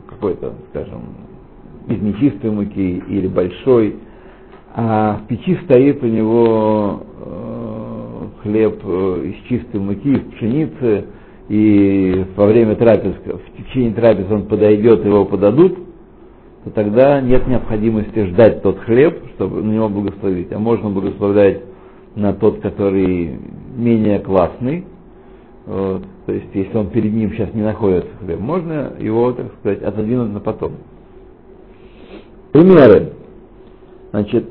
какой-то, 0.10 0.56
скажем, 0.72 1.02
из 1.88 2.02
нечистой 2.02 2.50
муки 2.50 3.04
или 3.10 3.28
большой, 3.28 3.98
а 4.74 5.22
в 5.24 5.28
печи 5.28 5.56
стоит 5.66 6.02
у 6.02 6.08
него 6.08 7.04
э, 7.20 8.42
хлеб 8.42 8.82
э, 8.84 9.22
из 9.26 9.48
чистой 9.50 9.80
муки, 9.80 10.14
из 10.16 10.32
пшеницы, 10.34 11.06
и 11.50 12.26
во 12.36 12.46
время 12.46 12.76
трапез, 12.76 13.14
в 13.26 13.58
течение 13.58 13.94
трапез 13.94 14.30
он 14.30 14.48
подойдет, 14.48 15.06
его 15.06 15.26
подадут, 15.26 15.78
то 16.64 16.72
тогда 16.72 17.22
нет 17.22 17.48
необходимости 17.48 18.26
ждать 18.26 18.62
тот 18.62 18.80
хлеб, 18.80 19.24
чтобы 19.36 19.62
на 19.62 19.72
него 19.72 19.88
благословить, 19.88 20.52
а 20.52 20.60
можно 20.60 20.90
благословлять 20.90 21.62
на 22.16 22.34
тот, 22.34 22.60
который 22.60 23.40
менее 23.76 24.20
классный, 24.20 24.86
вот. 25.66 26.04
то 26.26 26.34
есть 26.34 26.48
если 26.54 26.76
он 26.78 26.90
перед 26.90 27.14
ним 27.14 27.32
сейчас 27.32 27.54
не 27.54 27.62
находится 27.62 28.10
хлеб, 28.20 28.40
можно 28.40 28.94
его, 29.00 29.32
так 29.32 29.48
сказать, 29.60 29.82
отодвинуть 29.84 30.34
на 30.34 30.40
потом. 30.40 30.74
Примеры. 32.52 33.14
Значит, 34.12 34.46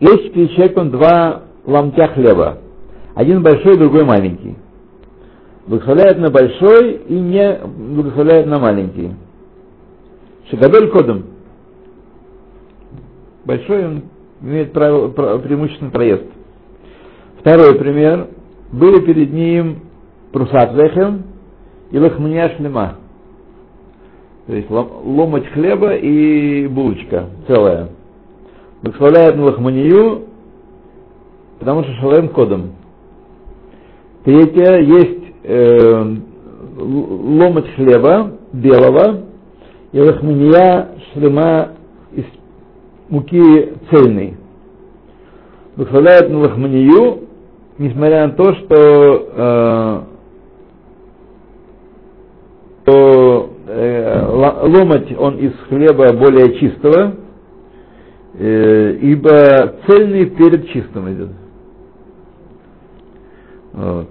есть 0.00 0.32
перед 0.32 0.50
человеком 0.52 0.90
два 0.90 1.42
ломтя 1.64 2.08
хлеба. 2.08 2.58
Один 3.14 3.42
большой, 3.42 3.76
другой 3.76 4.04
маленький. 4.04 4.54
Благословляет 5.68 6.16
на 6.16 6.30
большой 6.30 6.94
и 7.08 7.14
не 7.14 7.60
благословляет 7.66 8.46
на 8.46 8.58
маленький. 8.58 9.12
Шагадоль 10.50 10.88
кодом. 10.90 11.24
Большой 13.44 13.86
он 13.86 14.02
имеет 14.40 14.72
право, 14.72 15.08
преимущественный 15.08 15.90
проезд. 15.90 16.24
Второй 17.40 17.74
пример. 17.74 18.28
Были 18.72 19.04
перед 19.04 19.30
ним 19.30 19.80
прусат 20.32 20.72
лехем 20.72 21.24
и 21.90 21.98
лахмания 21.98 22.48
шлема. 22.56 22.96
То 24.46 24.54
есть 24.54 24.70
ломать 24.70 25.46
хлеба 25.48 25.96
и 25.96 26.66
булочка 26.66 27.26
целая. 27.46 27.90
Благословляет 28.80 29.36
на 29.36 29.44
лахманию, 29.44 30.24
потому 31.58 31.82
что 31.82 31.92
шалем 31.94 32.30
кодом. 32.30 32.70
Третье, 34.24 34.80
есть 34.80 35.27
э, 35.48 36.16
ломать 36.78 37.74
хлеба 37.74 38.32
белого 38.52 39.22
и 39.92 40.00
лахмания 40.00 40.88
шлема 41.12 41.70
из 42.12 42.24
муки 43.08 43.72
цельной. 43.90 44.36
Благословляет 45.76 46.30
на 46.30 46.38
лахманию, 46.40 47.20
несмотря 47.78 48.26
на 48.26 48.32
то, 48.34 48.54
что, 48.54 49.28
э, 49.36 50.00
что 52.82 53.50
э, 53.68 54.26
ломать 54.26 55.16
он 55.18 55.38
из 55.38 55.52
хлеба 55.68 56.12
более 56.12 56.58
чистого, 56.58 57.14
э, 58.34 58.98
ибо 59.00 59.76
цельный 59.86 60.26
перед 60.26 60.68
чистым 60.68 61.10
идет. 61.12 61.30
Вот. 63.72 64.08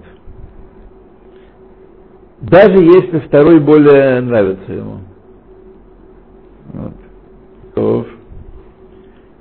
Даже 2.40 2.78
если 2.78 3.18
второй 3.20 3.58
более 3.58 4.20
нравится 4.20 4.72
ему. 4.72 4.98
Вот. 7.74 8.06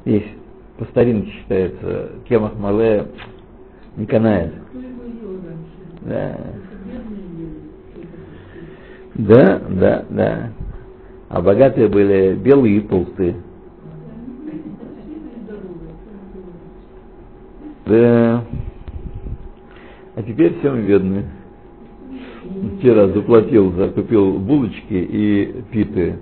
Есть 0.05 0.27
по 0.77 0.86
старинке 0.86 1.31
считается 1.31 2.12
кемах 2.27 2.55
мале 2.55 3.07
не 3.95 4.05
канает. 4.05 4.53
Да. 6.01 6.38
Да, 9.15 9.62
да, 9.69 10.05
да. 10.10 10.51
А 11.29 11.41
богатые 11.41 11.89
были 11.89 12.36
белые 12.36 12.77
и 12.77 12.81
толстые. 12.81 13.36
Да. 17.86 18.43
А 20.15 20.23
теперь 20.23 20.57
всем 20.60 20.86
бедные. 20.86 21.25
Вчера 22.79 23.07
заплатил, 23.07 23.71
закупил 23.73 24.38
булочки 24.39 24.93
и 24.93 25.63
питы. 25.71 26.17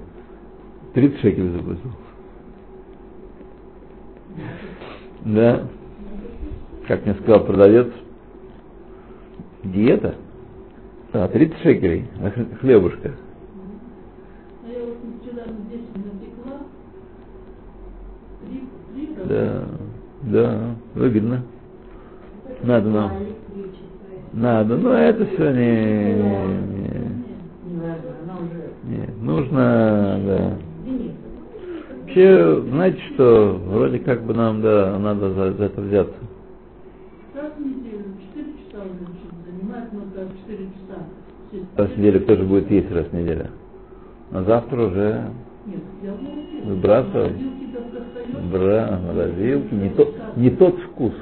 30 0.93 1.19
шекелей 1.19 1.49
заплатил. 1.49 1.91
Да. 5.25 5.67
Как 6.87 7.05
мне 7.05 7.15
сказал 7.15 7.45
продавец, 7.45 7.87
диета. 9.63 10.15
А, 11.13 11.27
30 11.27 11.57
шекелей, 11.59 12.05
хлебушка. 12.59 13.13
А 14.63 15.47
напекла 15.97 16.59
три 18.95 19.09
Да, 19.25 19.65
да, 20.23 20.75
выгодно. 20.93 21.43
Надо 22.63 22.89
нам. 22.89 23.11
Надо, 24.35 24.75
но 24.75 24.91
это 24.93 25.25
все 25.27 25.51
не, 25.53 26.13
не, 26.13 26.19
Не 27.63 27.79
важно, 27.79 28.11
она 28.23 28.35
уже... 28.41 28.69
не- 28.83 29.25
нужно, 29.25 30.19
да. 30.25 30.57
Вообще, 32.01 32.61
знаете 32.69 32.99
что, 33.13 33.57
вроде 33.65 33.99
как 33.99 34.23
бы 34.23 34.33
нам, 34.33 34.61
да, 34.61 34.99
надо 34.99 35.31
за, 35.31 35.53
за 35.53 35.63
это 35.63 35.81
взяться. 35.81 36.17
Раз 37.33 37.51
в 37.57 37.61
неделю, 37.61 38.03
4 38.33 38.45
часа 38.57 38.83
уже 38.83 39.05
занимает, 39.47 39.85
ну 39.93 40.01
как 40.13 40.27
4 40.41 40.57
часа. 40.65 41.67
Раз 41.77 41.89
в 41.91 41.97
неделю 41.97 42.21
кто 42.21 42.35
же 42.35 42.43
будет 42.43 42.69
есть 42.69 42.91
раз 42.91 43.05
в 43.07 43.13
неделю? 43.13 43.47
А 44.33 44.43
завтра 44.43 44.81
уже 44.81 45.23
Нет, 45.65 46.81
достаешь, 46.81 47.31
бра, 48.51 48.99
морозилки, 49.01 49.73
не, 49.73 49.89
то, 49.91 50.13
не 50.35 50.49
тот 50.49 50.77
вкус. 50.79 51.13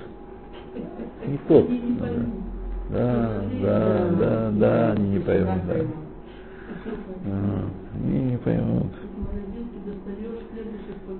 Не 1.27 1.37
тот. 1.47 1.69
не. 1.69 2.52
Да, 2.93 3.41
да, 3.63 4.09
да, 4.19 4.51
да, 4.51 4.91
они 4.91 5.09
не 5.15 5.19
поймут, 5.19 5.65
да. 5.65 5.75
А, 7.25 7.69
Они 7.95 8.19
не 8.19 8.37
поймут. 8.37 8.91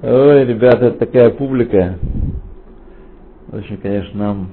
Ой, 0.03 0.45
ребята, 0.45 0.85
это 0.87 0.99
такая 0.99 1.31
публика. 1.31 1.97
Очень, 3.51 3.77
конечно, 3.77 4.19
нам 4.19 4.51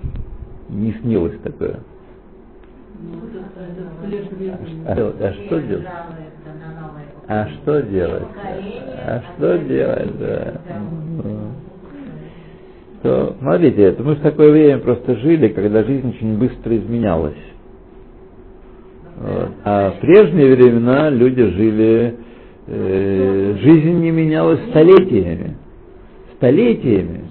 не 0.71 0.95
снилось 0.95 1.39
такое. 1.43 1.81
Ну. 3.03 3.19
А, 4.87 4.93
а 4.93 5.33
что 5.35 5.61
делать? 5.61 5.87
А 7.29 7.49
что 7.49 7.83
делать? 7.83 8.29
А 9.07 9.23
что 9.37 9.59
делать, 9.59 10.19
да. 10.19 10.61
То, 13.03 13.35
смотрите, 13.41 13.83
это 13.83 14.03
мы 14.03 14.15
в 14.15 14.21
такое 14.21 14.51
время 14.53 14.79
просто 14.79 15.17
жили, 15.17 15.49
когда 15.49 15.83
жизнь 15.85 16.09
очень 16.11 16.39
быстро 16.39 16.77
изменялась. 16.77 17.37
Вот. 19.17 19.51
А 19.65 19.93
в 19.93 20.01
прежние 20.01 20.55
времена 20.55 21.09
люди 21.09 21.43
жили, 21.43 22.17
э, 22.67 23.57
жизнь 23.59 24.01
не 24.01 24.11
менялась 24.11 24.61
столетиями. 24.69 25.57
Столетиями. 26.37 27.25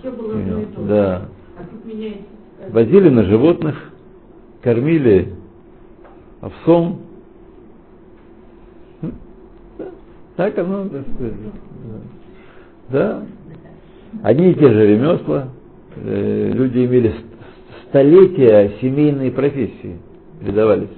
Да. 0.87 1.29
А. 1.57 2.71
Возили 2.71 3.09
на 3.09 3.23
животных, 3.23 3.91
кормили 4.63 5.33
овсом. 6.41 7.01
Так 10.35 10.57
оно, 10.57 10.85
да. 10.85 11.03
Да. 12.89 13.23
Одни 14.23 14.51
и 14.51 14.55
те 14.55 14.71
же 14.71 14.87
ремесла. 14.87 15.49
Э, 15.95 16.51
Люди 16.53 16.85
имели 16.85 17.09
ст- 17.09 17.25
столетия 17.89 18.71
семейной 18.81 19.31
профессии, 19.31 19.97
передавались. 20.39 20.89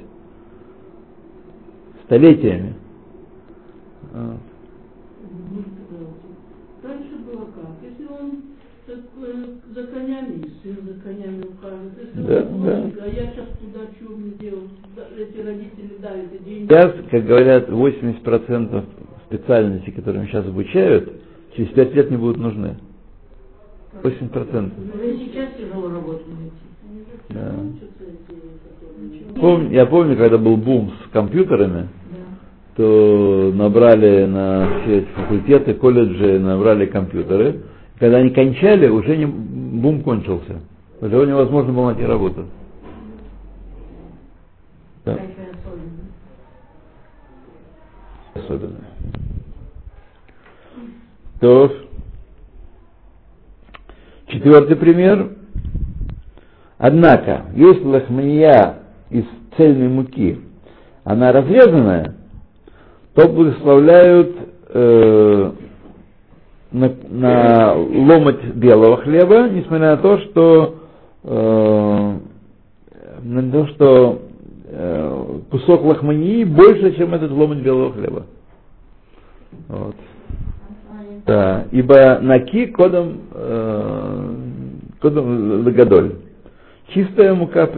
Столетиями. 2.06 2.74
А. 4.14 4.38
Раньше 6.84 7.16
было 7.26 7.46
как? 7.46 7.72
Если 7.84 8.06
он 8.12 8.42
так, 8.86 8.98
э, 9.24 9.46
за 9.74 9.88
конями, 9.88 10.46
сын 10.62 10.78
за 10.86 10.94
конями 11.02 11.44
ухаживает, 11.46 11.94
если 12.00 12.22
Да, 12.28 12.48
он 12.50 12.64
да. 12.64 13.04
а 13.04 13.08
я 13.08 13.32
сейчас 13.32 13.48
туда 13.60 13.86
что 14.00 14.16
мне 14.18 14.32
делать? 14.32 14.70
Да, 14.96 15.04
Эти 15.18 15.38
родители, 15.46 15.98
да, 16.02 16.10
это 16.10 16.44
деньги. 16.44 16.68
Сейчас, 16.68 16.94
как 17.10 17.26
говорят, 17.26 17.70
80% 17.70 18.84
специальностей, 19.28 19.94
которыми 19.94 20.26
сейчас 20.26 20.46
обучают, 20.46 21.14
через 21.56 21.70
5 21.70 21.94
лет 21.96 22.12
не 22.12 22.18
будут 22.18 22.38
нужны. 22.38 22.76
80%. 23.94 24.72
Уже 24.96 25.18
сейчас 25.18 25.50
тяжело 25.58 25.90
работать 25.90 26.28
найти. 26.28 26.56
Да. 27.30 27.54
Учатся 27.60 28.04
эти, 28.04 29.24
которые- 29.24 29.68
Пом- 29.68 29.74
я 29.74 29.86
помню, 29.86 30.18
когда 30.18 30.38
был 30.38 30.58
бум 30.58 30.92
с 31.06 31.12
компьютерами, 31.12 31.88
то 32.76 33.52
набрали 33.54 34.26
на 34.26 34.82
все 34.82 35.00
эти 35.00 35.08
факультеты, 35.08 35.74
колледжи, 35.74 36.40
набрали 36.40 36.86
компьютеры. 36.86 37.62
Когда 38.00 38.18
они 38.18 38.32
кончали, 38.32 38.88
уже 38.88 39.18
не, 39.18 39.26
бум 39.26 40.02
кончился. 40.02 40.62
Уже 41.02 41.26
невозможно 41.26 41.74
было 41.74 41.88
найти 41.92 42.06
работу. 42.06 42.46
Да, 45.06 45.20
особенно. 48.36 48.80
То, 51.40 51.72
четвертый 54.32 54.76
пример. 54.76 55.30
Однако, 56.78 57.46
если 57.56 57.84
лохмания 57.86 58.80
из 59.10 59.26
цельной 59.56 59.88
муки, 59.88 60.40
она 61.04 61.32
разрезанная, 61.32 62.16
то 63.14 63.28
благословляют 63.28 64.36
э, 64.70 65.52
на, 66.72 66.94
на 67.10 67.74
ломоть 67.74 68.44
белого 68.56 68.98
хлеба, 68.98 69.50
несмотря 69.50 69.92
на 69.92 69.98
то, 69.98 70.18
что 70.20 70.76
э, 71.24 72.18
на 73.24 73.52
то, 73.52 73.68
что 73.68 74.22
э, 74.66 75.40
кусок 75.52 75.84
лохмании 75.84 76.44
больше, 76.46 76.96
чем 76.96 77.14
этот 77.14 77.32
ломоть 77.32 77.60
белого 77.60 77.94
хлеба. 77.94 78.26
Вот. 79.68 79.96
Да, 81.26 81.66
ибо 81.72 82.20
наки 82.20 82.68
кодом, 82.68 83.22
э, 83.34 83.71
кодом 85.02 85.64
лагодоль. 85.66 86.16
Чистая 86.90 87.34
мука 87.34 87.70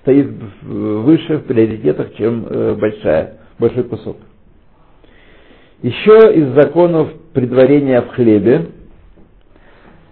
стоит 0.00 0.30
выше 0.62 1.38
в 1.38 1.44
приоритетах, 1.44 2.14
чем 2.14 2.46
э, 2.48 2.74
большая, 2.74 3.38
большой 3.58 3.84
кусок. 3.84 4.16
Еще 5.82 6.34
из 6.34 6.54
законов 6.54 7.08
предварения 7.32 8.02
в 8.02 8.08
хлебе. 8.08 8.66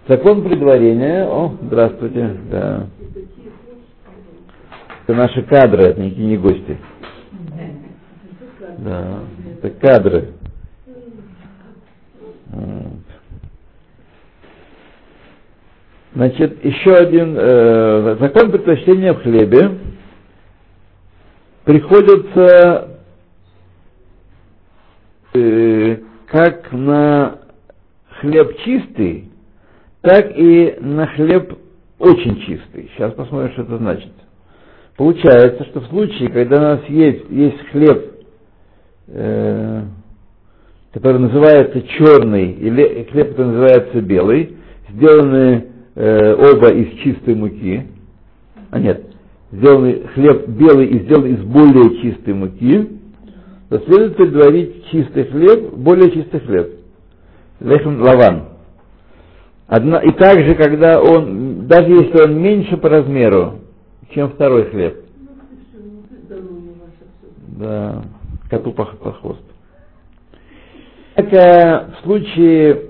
Закон 0.07 0.43
предварения, 0.43 1.25
о, 1.25 1.57
здравствуйте, 1.61 2.37
да. 2.49 2.87
Это 5.03 5.13
наши 5.17 5.41
кадры, 5.43 5.83
это 5.83 6.01
никакие 6.01 6.27
не 6.27 6.37
гости. 6.37 6.77
Да, 8.77 9.19
это 9.61 9.69
кадры. 9.71 10.33
Вот. 12.47 12.93
Значит, 16.17 16.65
еще 16.65 16.95
один 16.95 17.35
э, 17.37 18.17
закон 18.19 18.51
предпочтения 18.51 19.13
в 19.13 19.21
хлебе 19.21 19.69
приходится 21.63 22.97
э, 25.35 25.97
как 26.25 26.71
на 26.71 27.37
хлеб 28.19 28.57
чистый, 28.65 29.29
так 30.01 30.31
и 30.35 30.77
на 30.79 31.05
хлеб 31.05 31.55
очень 31.99 32.41
чистый. 32.47 32.89
Сейчас 32.95 33.13
посмотрим, 33.13 33.51
что 33.51 33.61
это 33.61 33.77
значит. 33.77 34.11
Получается, 34.95 35.65
что 35.65 35.81
в 35.81 35.85
случае, 35.85 36.29
когда 36.29 36.57
у 36.57 36.61
нас 36.77 36.79
есть, 36.89 37.29
есть 37.29 37.59
хлеб, 37.69 38.11
э, 39.09 39.83
который 40.93 41.19
называется 41.19 41.79
черный, 41.83 42.53
или 42.53 43.07
хлеб, 43.11 43.29
который 43.29 43.51
называется 43.51 44.01
белый, 44.01 44.57
сделанный 44.89 45.76
э, 45.97 46.35
оба 46.35 46.69
из 46.69 46.99
чистой 46.99 47.33
муки, 47.33 47.87
а 48.69 48.79
нет, 48.79 49.03
сделанный 49.51 50.03
хлеб 50.13 50.47
белый 50.47 50.87
и 50.87 50.99
сделан 51.03 51.25
из 51.25 51.41
более 51.41 52.01
чистой 52.01 52.35
муки, 52.35 52.87
то 53.69 53.79
следует 53.79 54.15
предварить 54.15 54.85
чистый 54.91 55.25
хлеб, 55.25 55.73
более 55.73 56.11
чистый 56.11 56.39
хлеб. 56.41 56.69
Лехем 57.59 58.01
лаван. 58.01 58.43
Одна, 59.67 59.99
и 59.99 60.11
также, 60.11 60.55
когда 60.55 61.01
он, 61.01 61.67
даже 61.67 61.89
если 61.89 62.23
он 62.23 62.39
меньше 62.39 62.77
по 62.77 62.87
размеру, 62.87 63.59
чем 64.13 64.29
второй 64.29 64.69
хлеб, 64.69 65.03
да, 67.57 68.03
коту 68.49 68.71
по, 68.71 68.85
по 68.85 69.13
хвост. 69.13 69.41
Однако 71.15 71.95
в 71.97 72.03
случае, 72.03 72.83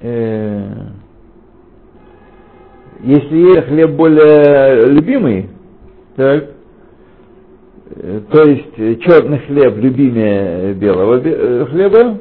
э, 0.00 0.86
если 3.02 3.36
есть 3.36 3.66
хлеб 3.68 3.90
более 3.92 4.86
любимый, 4.86 5.48
так, 6.16 6.50
э, 7.96 8.20
то 8.30 8.42
есть 8.44 8.78
э, 8.78 8.96
черный 8.96 9.38
хлеб 9.40 9.76
любимее 9.76 10.74
белого 10.74 11.18
бе- 11.20 11.36
э, 11.36 11.64
хлеба, 11.66 12.18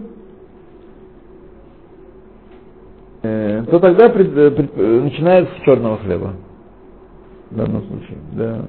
то 3.21 3.79
тогда 3.79 4.07
пред- 4.09 4.33
пред- 4.55 4.77
начинается 4.77 5.53
с 5.59 5.65
черного 5.65 5.97
хлеба. 5.97 6.35
В 7.51 7.55
данном 7.57 7.83
случае, 7.83 8.17
да. 8.31 8.65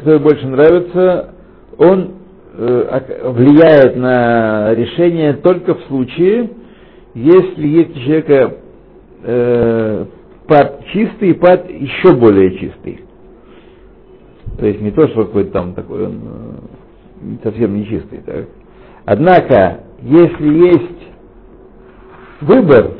Кто 0.00 0.20
больше 0.20 0.46
нравится, 0.46 1.34
он 1.78 2.12
влияет 2.56 3.96
на 3.96 4.72
решение 4.74 5.32
только 5.34 5.74
в 5.74 5.82
случае, 5.88 6.50
если 7.14 7.66
есть 7.66 7.90
у 7.96 8.00
человека 8.00 8.54
э, 9.26 10.04
пад 10.46 10.84
чистый 10.92 11.30
и 11.30 11.34
пад 11.34 11.68
еще 11.68 12.14
более 12.14 12.56
чистый. 12.58 13.00
То 14.58 14.66
есть 14.66 14.80
не 14.80 14.90
то, 14.92 15.06
что 15.08 15.24
какой-то 15.26 15.50
там 15.50 15.74
такой 15.74 16.06
он 16.06 16.20
э, 17.20 17.36
совсем 17.42 17.74
не 17.74 17.86
чистый. 17.86 18.18
Так. 18.24 18.46
Однако, 19.04 19.80
если 20.02 20.48
есть 20.48 21.08
выбор 22.40 22.92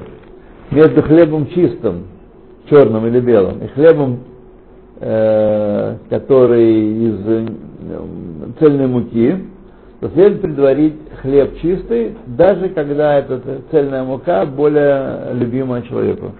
между 0.70 1.02
хлебом 1.02 1.46
чистым, 1.48 2.04
черным 2.68 3.06
или 3.06 3.20
белым, 3.20 3.62
и 3.62 3.68
хлебом, 3.68 4.20
э, 5.00 5.96
который 6.10 7.06
из 7.08 7.20
э, 7.26 7.46
цельной 8.58 8.86
муки, 8.86 9.36
то 10.00 10.10
следует 10.10 10.42
предварить 10.42 10.94
хлеб 11.22 11.58
чистый, 11.60 12.16
даже 12.26 12.68
когда 12.70 13.14
эта 13.14 13.40
цельная 13.70 14.04
мука 14.04 14.44
более 14.44 15.32
любимая 15.34 15.82
человеку. 15.82 16.32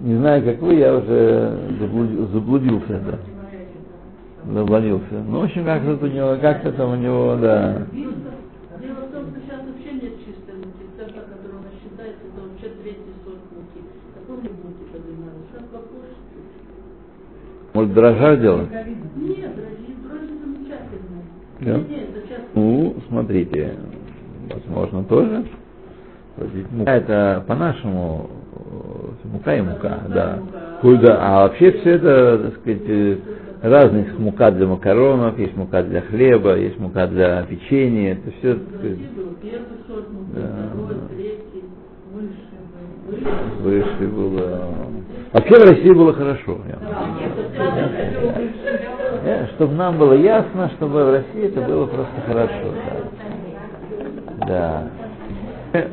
Не 0.00 0.14
знаю, 0.16 0.44
как 0.44 0.60
вы, 0.60 0.74
я 0.74 0.96
уже 0.96 1.58
заблуди- 1.80 2.32
заблудился, 2.32 3.00
да. 3.04 3.18
Заблудился. 4.54 5.22
Ну, 5.28 5.40
в 5.40 5.44
общем, 5.44 5.64
как-то 5.64 5.98
у 6.00 6.08
него, 6.08 6.36
как-то 6.40 6.72
там 6.72 6.92
у 6.92 6.96
него, 6.96 7.36
да. 7.40 7.86
Может, 17.74 17.92
дрожжа 17.94 18.36
дело? 18.36 18.66
Да? 21.60 21.80
Ну, 22.54 22.96
смотрите, 23.08 23.74
возможно, 24.52 25.04
тоже. 25.04 25.44
Мука 26.70 26.92
это 26.92 27.44
по-нашему 27.48 28.30
э, 28.54 29.28
мука 29.28 29.56
и 29.56 29.60
мука, 29.60 30.02
да. 30.08 30.38
Куда? 30.80 31.18
А 31.20 31.42
вообще 31.42 31.72
все 31.72 31.90
это, 31.90 32.38
так 32.38 32.60
сказать, 32.60 32.82
э, 32.86 33.18
разные. 33.62 34.04
Есть 34.04 34.18
мука 34.20 34.52
для 34.52 34.68
макаронов, 34.68 35.36
есть 35.38 35.56
мука 35.56 35.82
для 35.82 36.00
хлеба, 36.02 36.56
есть 36.56 36.78
мука 36.78 37.08
для 37.08 37.42
печенья. 37.42 38.12
Это 38.12 38.30
все, 38.38 38.54
так 38.54 38.68
сказать, 38.78 38.98
Да. 40.34 40.70
выше 41.10 41.66
был. 42.04 42.28
Выше. 43.10 43.26
выше 43.62 44.06
было. 44.08 44.74
Вообще 45.32 45.54
в 45.58 45.68
России 45.68 45.92
было 45.92 46.12
хорошо. 46.12 46.58
Чтобы 49.54 49.74
нам 49.74 49.98
было 49.98 50.14
ясно, 50.14 50.70
чтобы 50.76 51.04
в 51.04 51.12
России 51.12 51.48
это 51.48 51.60
было 51.60 51.86
просто 51.86 52.20
хорошо. 52.26 52.72
Да. 54.46 54.88
да. 55.72 55.84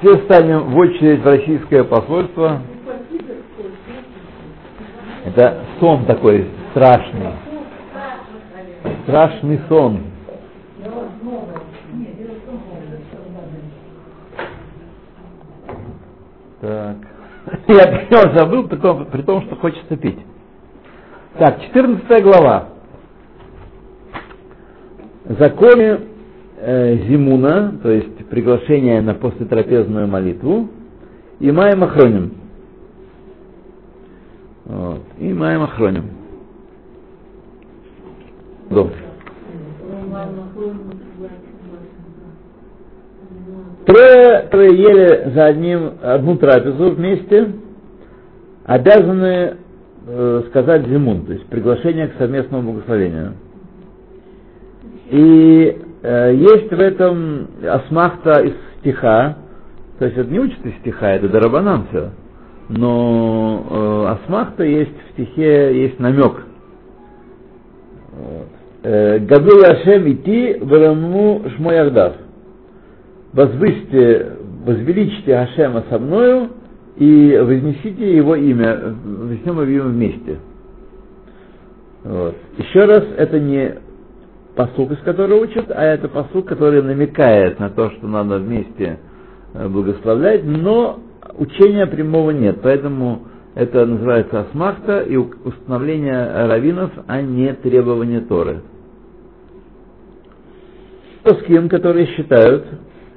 Все 0.00 0.16
станем 0.24 0.70
в 0.70 0.78
очередь 0.78 1.22
в 1.22 1.26
российское 1.26 1.84
посольство. 1.84 2.60
Это 5.24 5.60
сон 5.78 6.04
такой 6.06 6.48
страшный. 6.72 7.28
Страшный 9.04 9.60
сон. 9.68 10.00
Так. 16.60 16.96
Я 17.68 18.06
прям 18.08 18.36
забыл, 18.36 18.66
при 18.66 19.22
том, 19.22 19.42
что 19.42 19.56
хочется 19.56 19.96
пить. 19.96 20.18
Так, 21.38 21.62
14 21.62 22.22
глава. 22.22 22.68
Законы 25.24 26.00
э, 26.58 26.96
Зимуна, 27.08 27.78
то 27.82 27.90
есть 27.90 28.26
приглашение 28.28 29.00
на 29.00 29.14
послетрапезную 29.14 30.06
молитву, 30.08 30.68
и 31.40 31.50
Маем 31.50 31.84
Охроним. 31.84 32.34
Вот. 34.66 35.00
И 35.18 35.32
Маем 35.32 35.62
Охроним. 35.62 36.04
Дом. 38.68 38.90
Трое, 43.86 44.42
которые 44.42 44.76
ели 44.76 45.30
за 45.34 45.46
одним, 45.46 45.92
одну 46.02 46.36
трапезу 46.36 46.90
вместе, 46.90 47.52
обязаны 48.64 49.56
э, 50.06 50.42
сказать 50.48 50.86
зимун, 50.86 51.26
то 51.26 51.32
есть 51.32 51.46
приглашение 51.46 52.08
к 52.08 52.18
совместному 52.18 52.72
благословению. 52.72 53.34
И 55.10 55.78
э, 56.02 56.34
есть 56.34 56.70
в 56.70 56.80
этом 56.80 57.48
асмахта 57.68 58.40
из 58.40 58.54
стиха, 58.80 59.36
то 59.98 60.06
есть 60.06 60.16
это 60.16 60.30
не 60.30 60.40
учится 60.40 60.68
из 60.68 60.74
стиха, 60.78 61.10
это 61.10 61.28
дарабанан 61.28 61.86
все, 61.90 62.10
но 62.68 63.66
э, 63.70 64.12
асмахта 64.12 64.64
есть 64.64 64.92
в 65.08 65.12
стихе, 65.12 65.82
есть 65.82 65.98
намек. 66.00 66.44
Э, 68.84 69.18
Гадул 69.20 69.62
Ашем 69.64 70.10
идти 70.10 70.58
Бараму 70.60 71.42
Шмояхдав. 71.56 72.14
Возвысьте, 73.32 74.32
возвеличьте 74.64 75.36
Ашема 75.36 75.84
со 75.88 75.98
мною 75.98 76.50
и 76.96 77.38
вознесите 77.38 78.16
его 78.16 78.36
имя, 78.36 78.94
вознесем 79.04 79.52
его 79.52 79.62
имя 79.62 79.82
вместе. 79.84 80.38
Вот. 82.04 82.36
Еще 82.58 82.84
раз, 82.84 83.04
это 83.16 83.38
не 83.38 83.76
посук, 84.56 84.92
из 84.92 84.98
которого 84.98 85.40
учат, 85.40 85.70
а 85.70 85.82
это 85.82 86.08
посук, 86.08 86.46
который 86.46 86.82
намекает 86.82 87.58
на 87.58 87.70
то, 87.70 87.90
что 87.90 88.06
надо 88.06 88.38
вместе 88.38 88.98
э, 89.54 89.68
благословлять, 89.68 90.44
но 90.44 91.00
учения 91.38 91.86
прямого 91.86 92.30
нет, 92.32 92.58
поэтому 92.62 93.22
это 93.54 93.86
называется 93.86 94.40
асмахта 94.40 95.00
и 95.00 95.16
установление 95.16 96.46
раввинов, 96.46 96.90
а 97.06 97.20
не 97.22 97.52
требование 97.54 98.20
Торы. 98.20 98.62
Тоским, 101.22 101.68
которые 101.68 102.06
считают, 102.06 102.64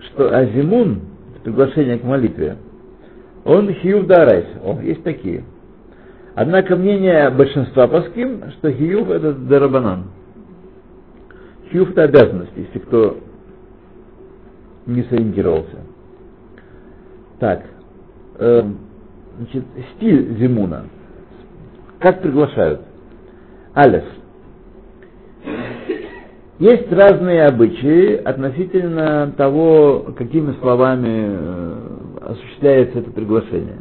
что 0.01 0.35
Азимун, 0.35 1.01
приглашение 1.43 1.97
к 1.97 2.03
молитве, 2.03 2.57
он 3.45 3.71
хиюв 3.75 4.08
дарайс, 4.08 4.45
о, 4.63 4.79
есть 4.81 5.03
такие. 5.03 5.43
Однако 6.34 6.75
мнение 6.75 7.29
большинства 7.29 7.88
паским, 7.88 8.51
что 8.58 8.71
хиюв 8.71 9.10
это 9.10 9.34
дарабанан. 9.34 10.05
Хиюв 11.71 11.91
это 11.91 12.03
обязанность, 12.03 12.51
если 12.55 12.79
кто 12.79 13.17
не 14.88 15.03
сориентировался. 15.03 15.77
Так, 17.39 17.65
э, 18.39 18.63
значит, 19.38 19.63
стиль 19.95 20.38
Зимуна. 20.38 20.86
Как 21.99 22.21
приглашают? 22.21 22.81
Алеф. 23.75 24.03
Есть 26.58 26.91
разные 26.91 27.45
обычаи 27.45 28.15
относительно 28.15 29.34
того, 29.38 30.13
какими 30.17 30.53
словами 30.62 31.27
э, 31.29 31.75
осуществляется 32.25 32.99
это 32.99 33.11
приглашение. 33.11 33.77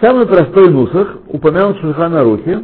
Самый 0.00 0.26
простой 0.26 0.70
нусах 0.70 1.18
упомянут 1.26 1.78
в 1.78 1.80
Шульхана 1.80 2.22
Рухе, 2.22 2.62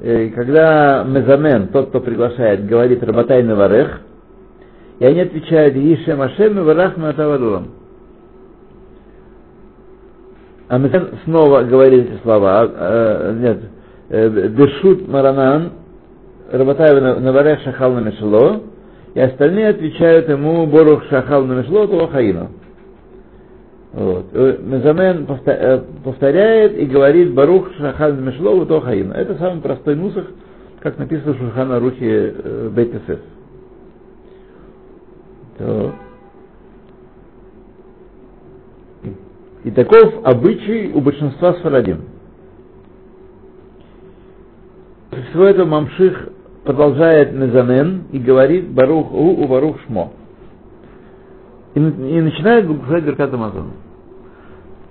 э, 0.00 0.28
когда 0.30 1.04
Мезамен, 1.04 1.68
тот, 1.68 1.90
кто 1.90 2.00
приглашает, 2.00 2.66
говорит 2.66 3.02
Рабатай 3.04 3.44
Наварех, 3.44 4.00
и 4.98 5.04
они 5.04 5.20
отвечают 5.20 5.76
Ишем 5.76 6.20
Ашем 6.20 6.58
и 6.58 6.62
Варах 6.62 6.96
Матавадулам. 6.96 7.68
А 10.68 10.78
Мезамен 10.78 11.18
снова 11.24 11.62
говорит 11.62 12.10
эти 12.10 12.22
слова, 12.22 12.68
э, 12.68 13.36
нет, 13.40 13.58
э, 14.08 14.48
Бершут 14.48 15.06
Маранан, 15.06 15.72
Рабатаева 16.50 17.20
Наварех 17.20 17.60
Шахал 17.60 17.92
Намешло, 17.92 18.62
и 19.14 19.20
остальные 19.20 19.68
отвечают 19.68 20.28
ему 20.28 20.66
Борух 20.66 21.04
Шахал 21.04 21.44
Намешло 21.44 21.86
Туахаину. 21.86 22.50
Вот. 23.92 24.32
Мезамен 24.32 25.26
повторяет 25.26 26.78
и 26.78 26.86
говорит 26.86 27.34
Барух 27.34 27.72
Шахал 27.76 28.14
Намешло 28.14 28.64
Туахаину. 28.64 29.12
Это 29.12 29.36
самый 29.36 29.60
простой 29.60 29.96
нусах, 29.96 30.24
как 30.80 30.98
написано 30.98 31.34
в 31.34 31.38
Шухана 31.38 31.78
Рухе 31.78 32.34
Бейтесес. 32.74 33.20
И 39.64 39.70
таков 39.70 40.24
обычай 40.24 40.90
у 40.92 41.00
большинства 41.00 41.52
сфарадим. 41.54 42.06
Всего 45.30 45.44
этого 45.44 45.66
Мамших 45.66 46.30
продолжает 46.64 47.32
Мезамен 47.32 48.04
и 48.12 48.18
говорит 48.18 48.70
Барух 48.70 49.12
У 49.12 49.42
у 49.42 49.48
Барух 49.48 49.76
Шмо. 49.86 50.12
И, 51.74 51.78
и 51.78 52.20
начинает 52.20 52.66
благословлять 52.66 53.04
Беркат 53.04 53.34
Амазон. 53.34 53.70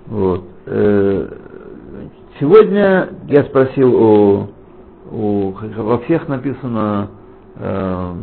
Вот. 0.06 0.44
Сегодня 2.38 3.10
я 3.28 3.44
спросил 3.44 3.94
у 3.94 4.48
у, 5.12 5.52
во 5.76 5.98
всех 5.98 6.26
написано, 6.26 7.10
э, 7.56 8.14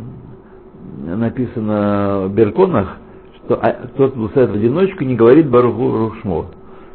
написано 1.06 2.26
в 2.26 2.34
Берконах, 2.34 2.96
что 3.36 3.54
а, 3.62 3.86
тот, 3.96 4.12
кто 4.12 4.28
стоит 4.28 4.50
в 4.50 4.54
одиночку, 4.54 5.04
не 5.04 5.14
говорит 5.14 5.48
Баруху 5.48 5.96
Рушмо. 5.96 6.46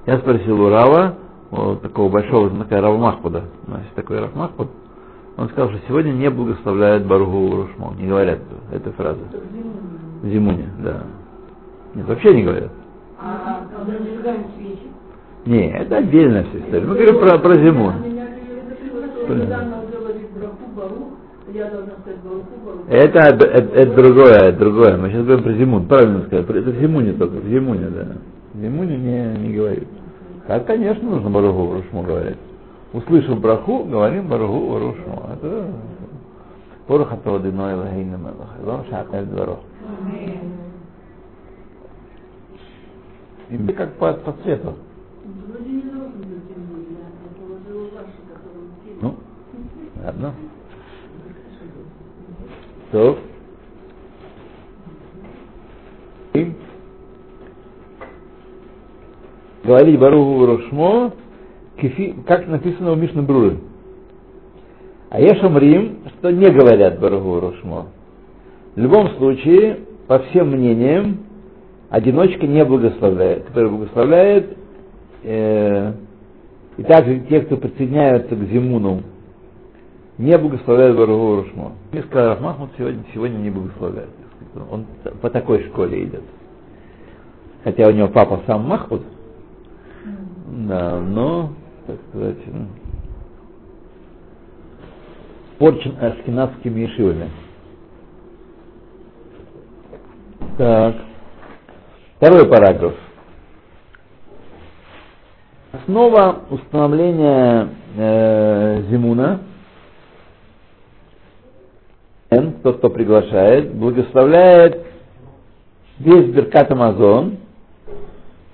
Я 0.06 0.18
спросил 0.20 0.62
у 0.62 0.70
Рава, 0.70 1.16
вот 1.50 1.82
такого 1.82 2.10
большого, 2.10 2.50
такая 2.50 2.82
Рава 2.82 2.98
Махпуда, 2.98 3.46
у 3.68 3.72
нас 3.72 3.82
есть 3.84 3.96
такой 3.96 4.20
Рав 4.20 4.36
Махпуд, 4.36 4.68
он 5.38 5.50
сказал, 5.50 5.70
что 5.70 5.80
сегодня 5.88 6.12
не 6.12 6.30
благословляют 6.30 7.06
Баруху 7.06 7.56
Рушмо, 7.56 7.94
не 8.00 8.08
говорят 8.08 8.40
эту 8.72 8.92
фразу. 8.94 9.20
В 10.22 10.28
Зимуне, 10.28 10.70
да. 10.80 11.04
Нет, 11.94 12.08
вообще 12.08 12.34
не 12.34 12.44
говорят. 12.44 12.72
А 13.20 13.66
когда 13.76 13.94
мы 13.94 14.06
зажигаем 14.06 14.46
свечи? 14.56 14.88
Не, 15.46 15.72
это 15.72 15.98
отдельная 15.98 16.44
вся 16.46 16.60
история. 16.60 16.86
Мы 16.86 16.96
говорим 16.96 17.20
про, 17.20 17.38
про 17.38 17.56
Барух. 17.58 17.94
Это, 22.88 23.20
это, 23.20 23.46
это 23.46 23.96
другое, 23.96 24.36
это 24.36 24.60
другое. 24.60 24.98
Мы 24.98 25.10
сейчас 25.10 25.26
говорим 25.26 25.44
про 25.44 25.54
Зимун, 25.54 25.86
правильно 25.88 26.24
сказать. 26.28 26.50
Это 26.50 26.70
в 26.72 26.80
Зимуне 26.80 27.14
только, 27.14 27.36
в 27.36 27.48
Зимуне, 27.48 27.88
да. 27.90 28.08
В 28.54 28.60
Зимуне 28.60 28.98
не, 28.98 29.48
не 29.48 29.56
говорит. 29.56 29.88
Как, 30.48 30.66
конечно, 30.66 31.10
нужно 31.10 31.30
Баруху 31.30 31.74
Рушму 31.74 32.04
говорить. 32.04 32.38
Услышав 32.96 33.42
браху, 33.42 33.84
говорим 33.84 34.30
Баруху 34.30 34.80
Рушму. 34.80 35.30
Это 35.34 35.68
Поруха 36.88 37.18
Тавадиной 37.18 37.76
Лагейна 37.76 38.16
Мелах. 38.16 38.56
Лом 38.64 38.86
Шатнель 38.90 39.26
Дворо. 39.26 39.60
И 43.50 43.58
как 43.74 43.96
по, 43.96 44.14
по 44.14 44.32
цвету. 44.44 44.76
Ну, 49.02 49.16
ладно. 50.02 50.34
То. 52.94 53.18
Говорить 59.66 60.00
Баруху 60.00 60.46
Рошмо, 60.46 61.12
кефи- 61.78 62.16
как 62.26 62.48
написано 62.48 62.92
у 62.92 62.96
Мишны 62.96 63.22
Бруры. 63.22 63.58
А 65.10 65.20
Ешамрим, 65.20 66.00
что 66.18 66.32
не 66.32 66.50
говорят 66.50 67.00
Баруху 67.00 67.40
Рошмо. 67.40 67.88
В 68.76 68.80
любом 68.80 69.10
случае, 69.12 69.80
по 70.08 70.20
всем 70.20 70.52
мнениям, 70.52 71.20
одиночка 71.90 72.46
не 72.46 72.66
благословляет. 72.66 73.46
Который 73.46 73.70
благословляет, 73.70 74.58
э, 75.24 75.94
и 76.78 76.84
также 76.84 77.22
те, 77.30 77.42
кто 77.42 77.58
присоединяются 77.58 78.36
к 78.36 78.44
Зимуну, 78.50 79.04
не 80.18 80.38
благословляют 80.38 80.98
Баруху 80.98 81.44
Рушмо. 81.44 81.72
Мне 81.92 82.04
сказал, 82.04 82.30
Раф 82.30 82.42
Махмуд 82.42 82.70
сегодня, 82.78 83.04
сегодня 83.14 83.38
не 83.38 83.50
благословляет. 83.50 84.10
Он 84.72 84.86
по 85.22 85.30
такой 85.30 85.64
школе 85.64 86.04
идет. 86.04 86.24
Хотя 87.64 87.88
у 87.88 87.92
него 87.92 88.08
папа 88.10 88.42
сам 88.46 88.64
Махмуд, 88.64 89.02
да, 90.48 91.00
но, 91.00 91.50
так 91.88 91.98
сказать, 92.10 92.38
порчен 95.58 95.96
аскинадскими 96.00 96.82
ешивами. 96.82 97.30
Так. 100.58 100.96
Второй 102.18 102.48
параграф. 102.48 102.96
Основа 105.74 106.44
установления 106.50 107.70
э, 107.98 108.84
Зимуна, 108.90 109.42
тот, 112.64 112.78
кто 112.78 112.90
приглашает, 112.90 113.74
благословляет 113.74 114.86
весь 116.00 116.34
Беркат 116.34 116.72
Амазон, 116.72 117.38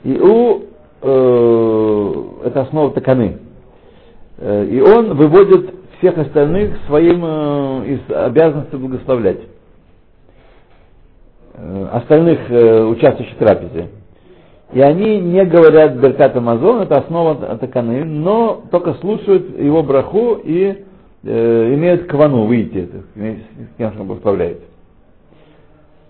и 0.03 0.19
у, 0.19 0.63
э, 1.01 1.60
это 2.43 2.61
основа 2.61 2.91
Таканы, 2.91 3.37
э, 4.37 4.65
и 4.65 4.81
он 4.81 5.15
выводит 5.15 5.73
всех 5.99 6.17
остальных 6.17 6.77
своим 6.87 7.21
э, 7.23 7.85
из 7.87 7.99
обязанности 8.15 8.75
благословлять 8.75 9.39
э, 11.53 11.87
остальных 11.93 12.39
участвующих 12.89 13.35
в 13.35 13.39
трапезе. 13.39 13.89
И 14.73 14.79
они 14.79 15.19
не 15.19 15.43
говорят 15.45 15.95
Беркат 15.97 16.35
Амазон, 16.37 16.81
это 16.81 16.99
основа 16.99 17.57
Таканы, 17.57 18.05
но 18.05 18.63
только 18.71 18.93
слушают 18.95 19.59
его 19.59 19.83
браху 19.83 20.35
и 20.35 20.85
э, 21.23 21.73
имеют 21.73 22.07
квану 22.07 22.45
выйти, 22.45 22.89
с 23.15 23.77
кем 23.77 23.91
что 23.93 24.03
благословляет. 24.03 24.61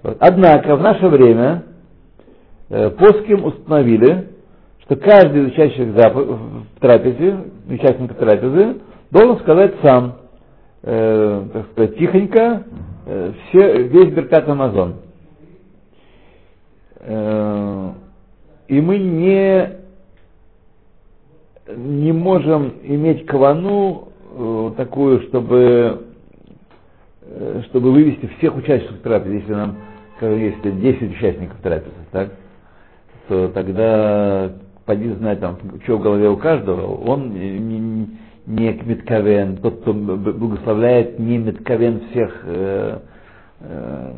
Вот. 0.03 0.17
Однако 0.19 0.75
в 0.75 0.81
наше 0.81 1.07
время 1.07 1.63
э, 2.69 2.91
Поским 2.91 3.45
установили, 3.45 4.27
что 4.91 4.97
каждый 4.99 5.43
из 5.43 5.53
участников 5.53 5.95
в 5.95 6.79
трапезе, 6.81 7.37
участник 7.69 8.13
трапезы, 8.15 8.75
должен 9.09 9.39
сказать 9.39 9.73
сам, 9.81 10.17
э, 10.83 11.45
так 11.53 11.65
сказать, 11.71 11.97
тихонько, 11.97 12.63
э, 13.05 13.31
все, 13.47 13.83
весь 13.83 14.13
Беркат 14.13 14.49
Амазон. 14.49 14.95
Э, 16.99 17.91
и 18.67 18.81
мы 18.81 18.97
не, 18.97 19.69
не 21.73 22.11
можем 22.11 22.73
иметь 22.83 23.25
кавану 23.27 24.09
э, 24.37 24.71
такую, 24.75 25.21
чтобы, 25.29 26.01
э, 27.21 27.61
чтобы 27.69 27.93
вывести 27.93 28.25
всех 28.39 28.57
участников 28.57 28.99
трапезы, 29.03 29.35
если 29.35 29.53
нам, 29.53 29.77
если 30.19 30.71
10 30.71 31.11
участников 31.17 31.57
трапезы, 31.61 31.95
так, 32.11 32.31
то 33.29 33.47
тогда 33.47 34.51
поди 34.85 35.09
знать, 35.13 35.39
там, 35.39 35.57
что 35.83 35.97
в 35.97 36.01
голове 36.01 36.29
у 36.29 36.37
каждого, 36.37 36.95
он 37.07 37.33
не, 37.33 37.59
не, 37.59 38.07
не 38.47 38.81
метковен, 38.85 39.57
тот, 39.57 39.81
кто 39.81 39.93
благословляет, 39.93 41.19
не 41.19 41.37
метковен 41.37 42.01
всех 42.11 42.41
э, 42.45 42.99
э, 43.61 44.11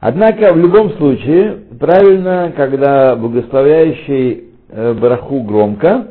Однако 0.00 0.54
в 0.54 0.56
любом 0.56 0.92
случае 0.94 1.64
правильно, 1.78 2.52
когда 2.56 3.14
благословляющий 3.16 4.44
э, 4.70 4.94
бараху 4.94 5.42
громко, 5.42 6.08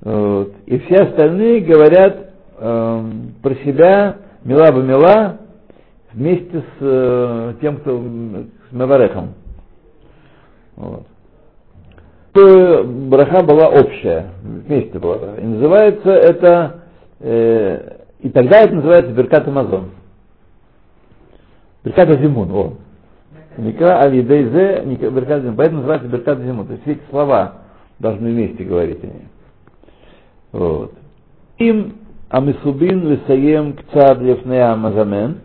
вот, 0.00 0.52
и 0.66 0.78
все 0.80 0.96
остальные 0.96 1.60
говорят 1.60 2.30
э, 2.58 3.04
про 3.40 3.54
себя 3.64 4.16
мила 4.44 4.72
бы 4.72 4.82
мила 4.82 5.38
вместе 6.12 6.58
с 6.60 6.76
э, 6.80 7.54
тем, 7.60 7.76
кто 7.78 8.00
с 8.00 8.72
Маварехом. 8.72 9.34
Вот. 10.76 11.06
Браха 12.84 13.42
была 13.42 13.68
общая, 13.68 14.30
вместе 14.42 14.98
была. 14.98 15.36
И 15.36 15.44
называется 15.44 16.10
это, 16.10 16.80
э, 17.20 17.96
и 18.20 18.28
тогда 18.30 18.60
это 18.60 18.74
называется 18.74 19.12
Беркат 19.12 19.48
Амазон. 19.48 19.90
Беркат 21.84 22.20
Зимун, 22.20 22.50
о. 22.52 22.72
Ника 23.56 24.00
Алидейзе, 24.00 24.82
Беркат 24.84 25.42
Зимун. 25.42 25.56
Поэтому 25.56 25.78
называется 25.78 26.08
Беркат 26.08 26.38
Зимун. 26.40 26.66
То 26.66 26.72
есть 26.72 26.82
все 26.82 26.92
эти 26.92 27.02
слова 27.10 27.54
должны 27.98 28.30
вместе 28.30 28.64
говорить 28.64 29.02
они. 29.02 29.22
Вот. 30.52 30.92
Им 31.58 31.94
Амисубин 32.28 33.08
Лисаем 33.08 33.74
Кцад 33.74 34.20
Лефнея 34.20 34.74
Мазамен. 34.76 35.38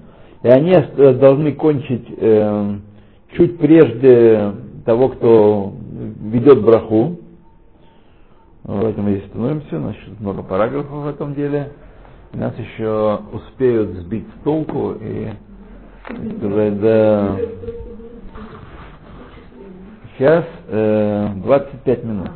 И 0.44 0.48
они 0.48 0.76
должны 1.20 1.54
кончить 1.54 2.06
э, 2.18 2.76
чуть 3.38 3.58
прежде 3.58 4.52
того, 4.86 5.10
кто 5.10 5.74
ведет 6.04 6.64
браху. 6.64 7.20
Вот, 8.64 8.98
мы 8.98 9.16
здесь 9.18 9.30
становимся, 9.30 9.80
значит, 9.80 10.20
много 10.20 10.42
параграфов 10.42 11.04
в 11.04 11.08
этом 11.08 11.36
деле. 11.36 11.72
Нас 12.34 12.54
еще 12.58 13.20
успеют 13.32 13.90
сбить 13.98 14.26
с 14.28 14.44
толку 14.44 14.94
и 15.00 15.30
сказать, 16.38 16.82
да. 16.82 17.38
Сейчас 20.18 20.46
э, 20.68 21.30
25 21.44 22.04
минут. 22.04 22.30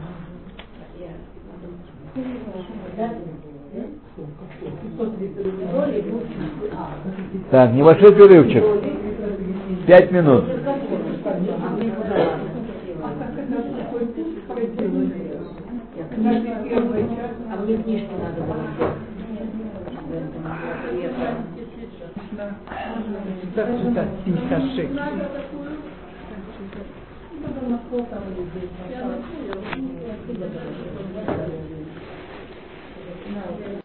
Так, 7.51 7.73
небольшой 7.73 8.13
перерывчик. 8.13 8.63
Пять 9.85 10.11
минут. 10.11 10.45
А 16.17 17.55
мне 17.57 17.77
книжку 17.77 18.15
надо 18.17 18.41
было. 18.41 18.63
Так, 23.55 23.67
читать 23.81 24.09
56. 24.25 24.89
Я 33.29 33.77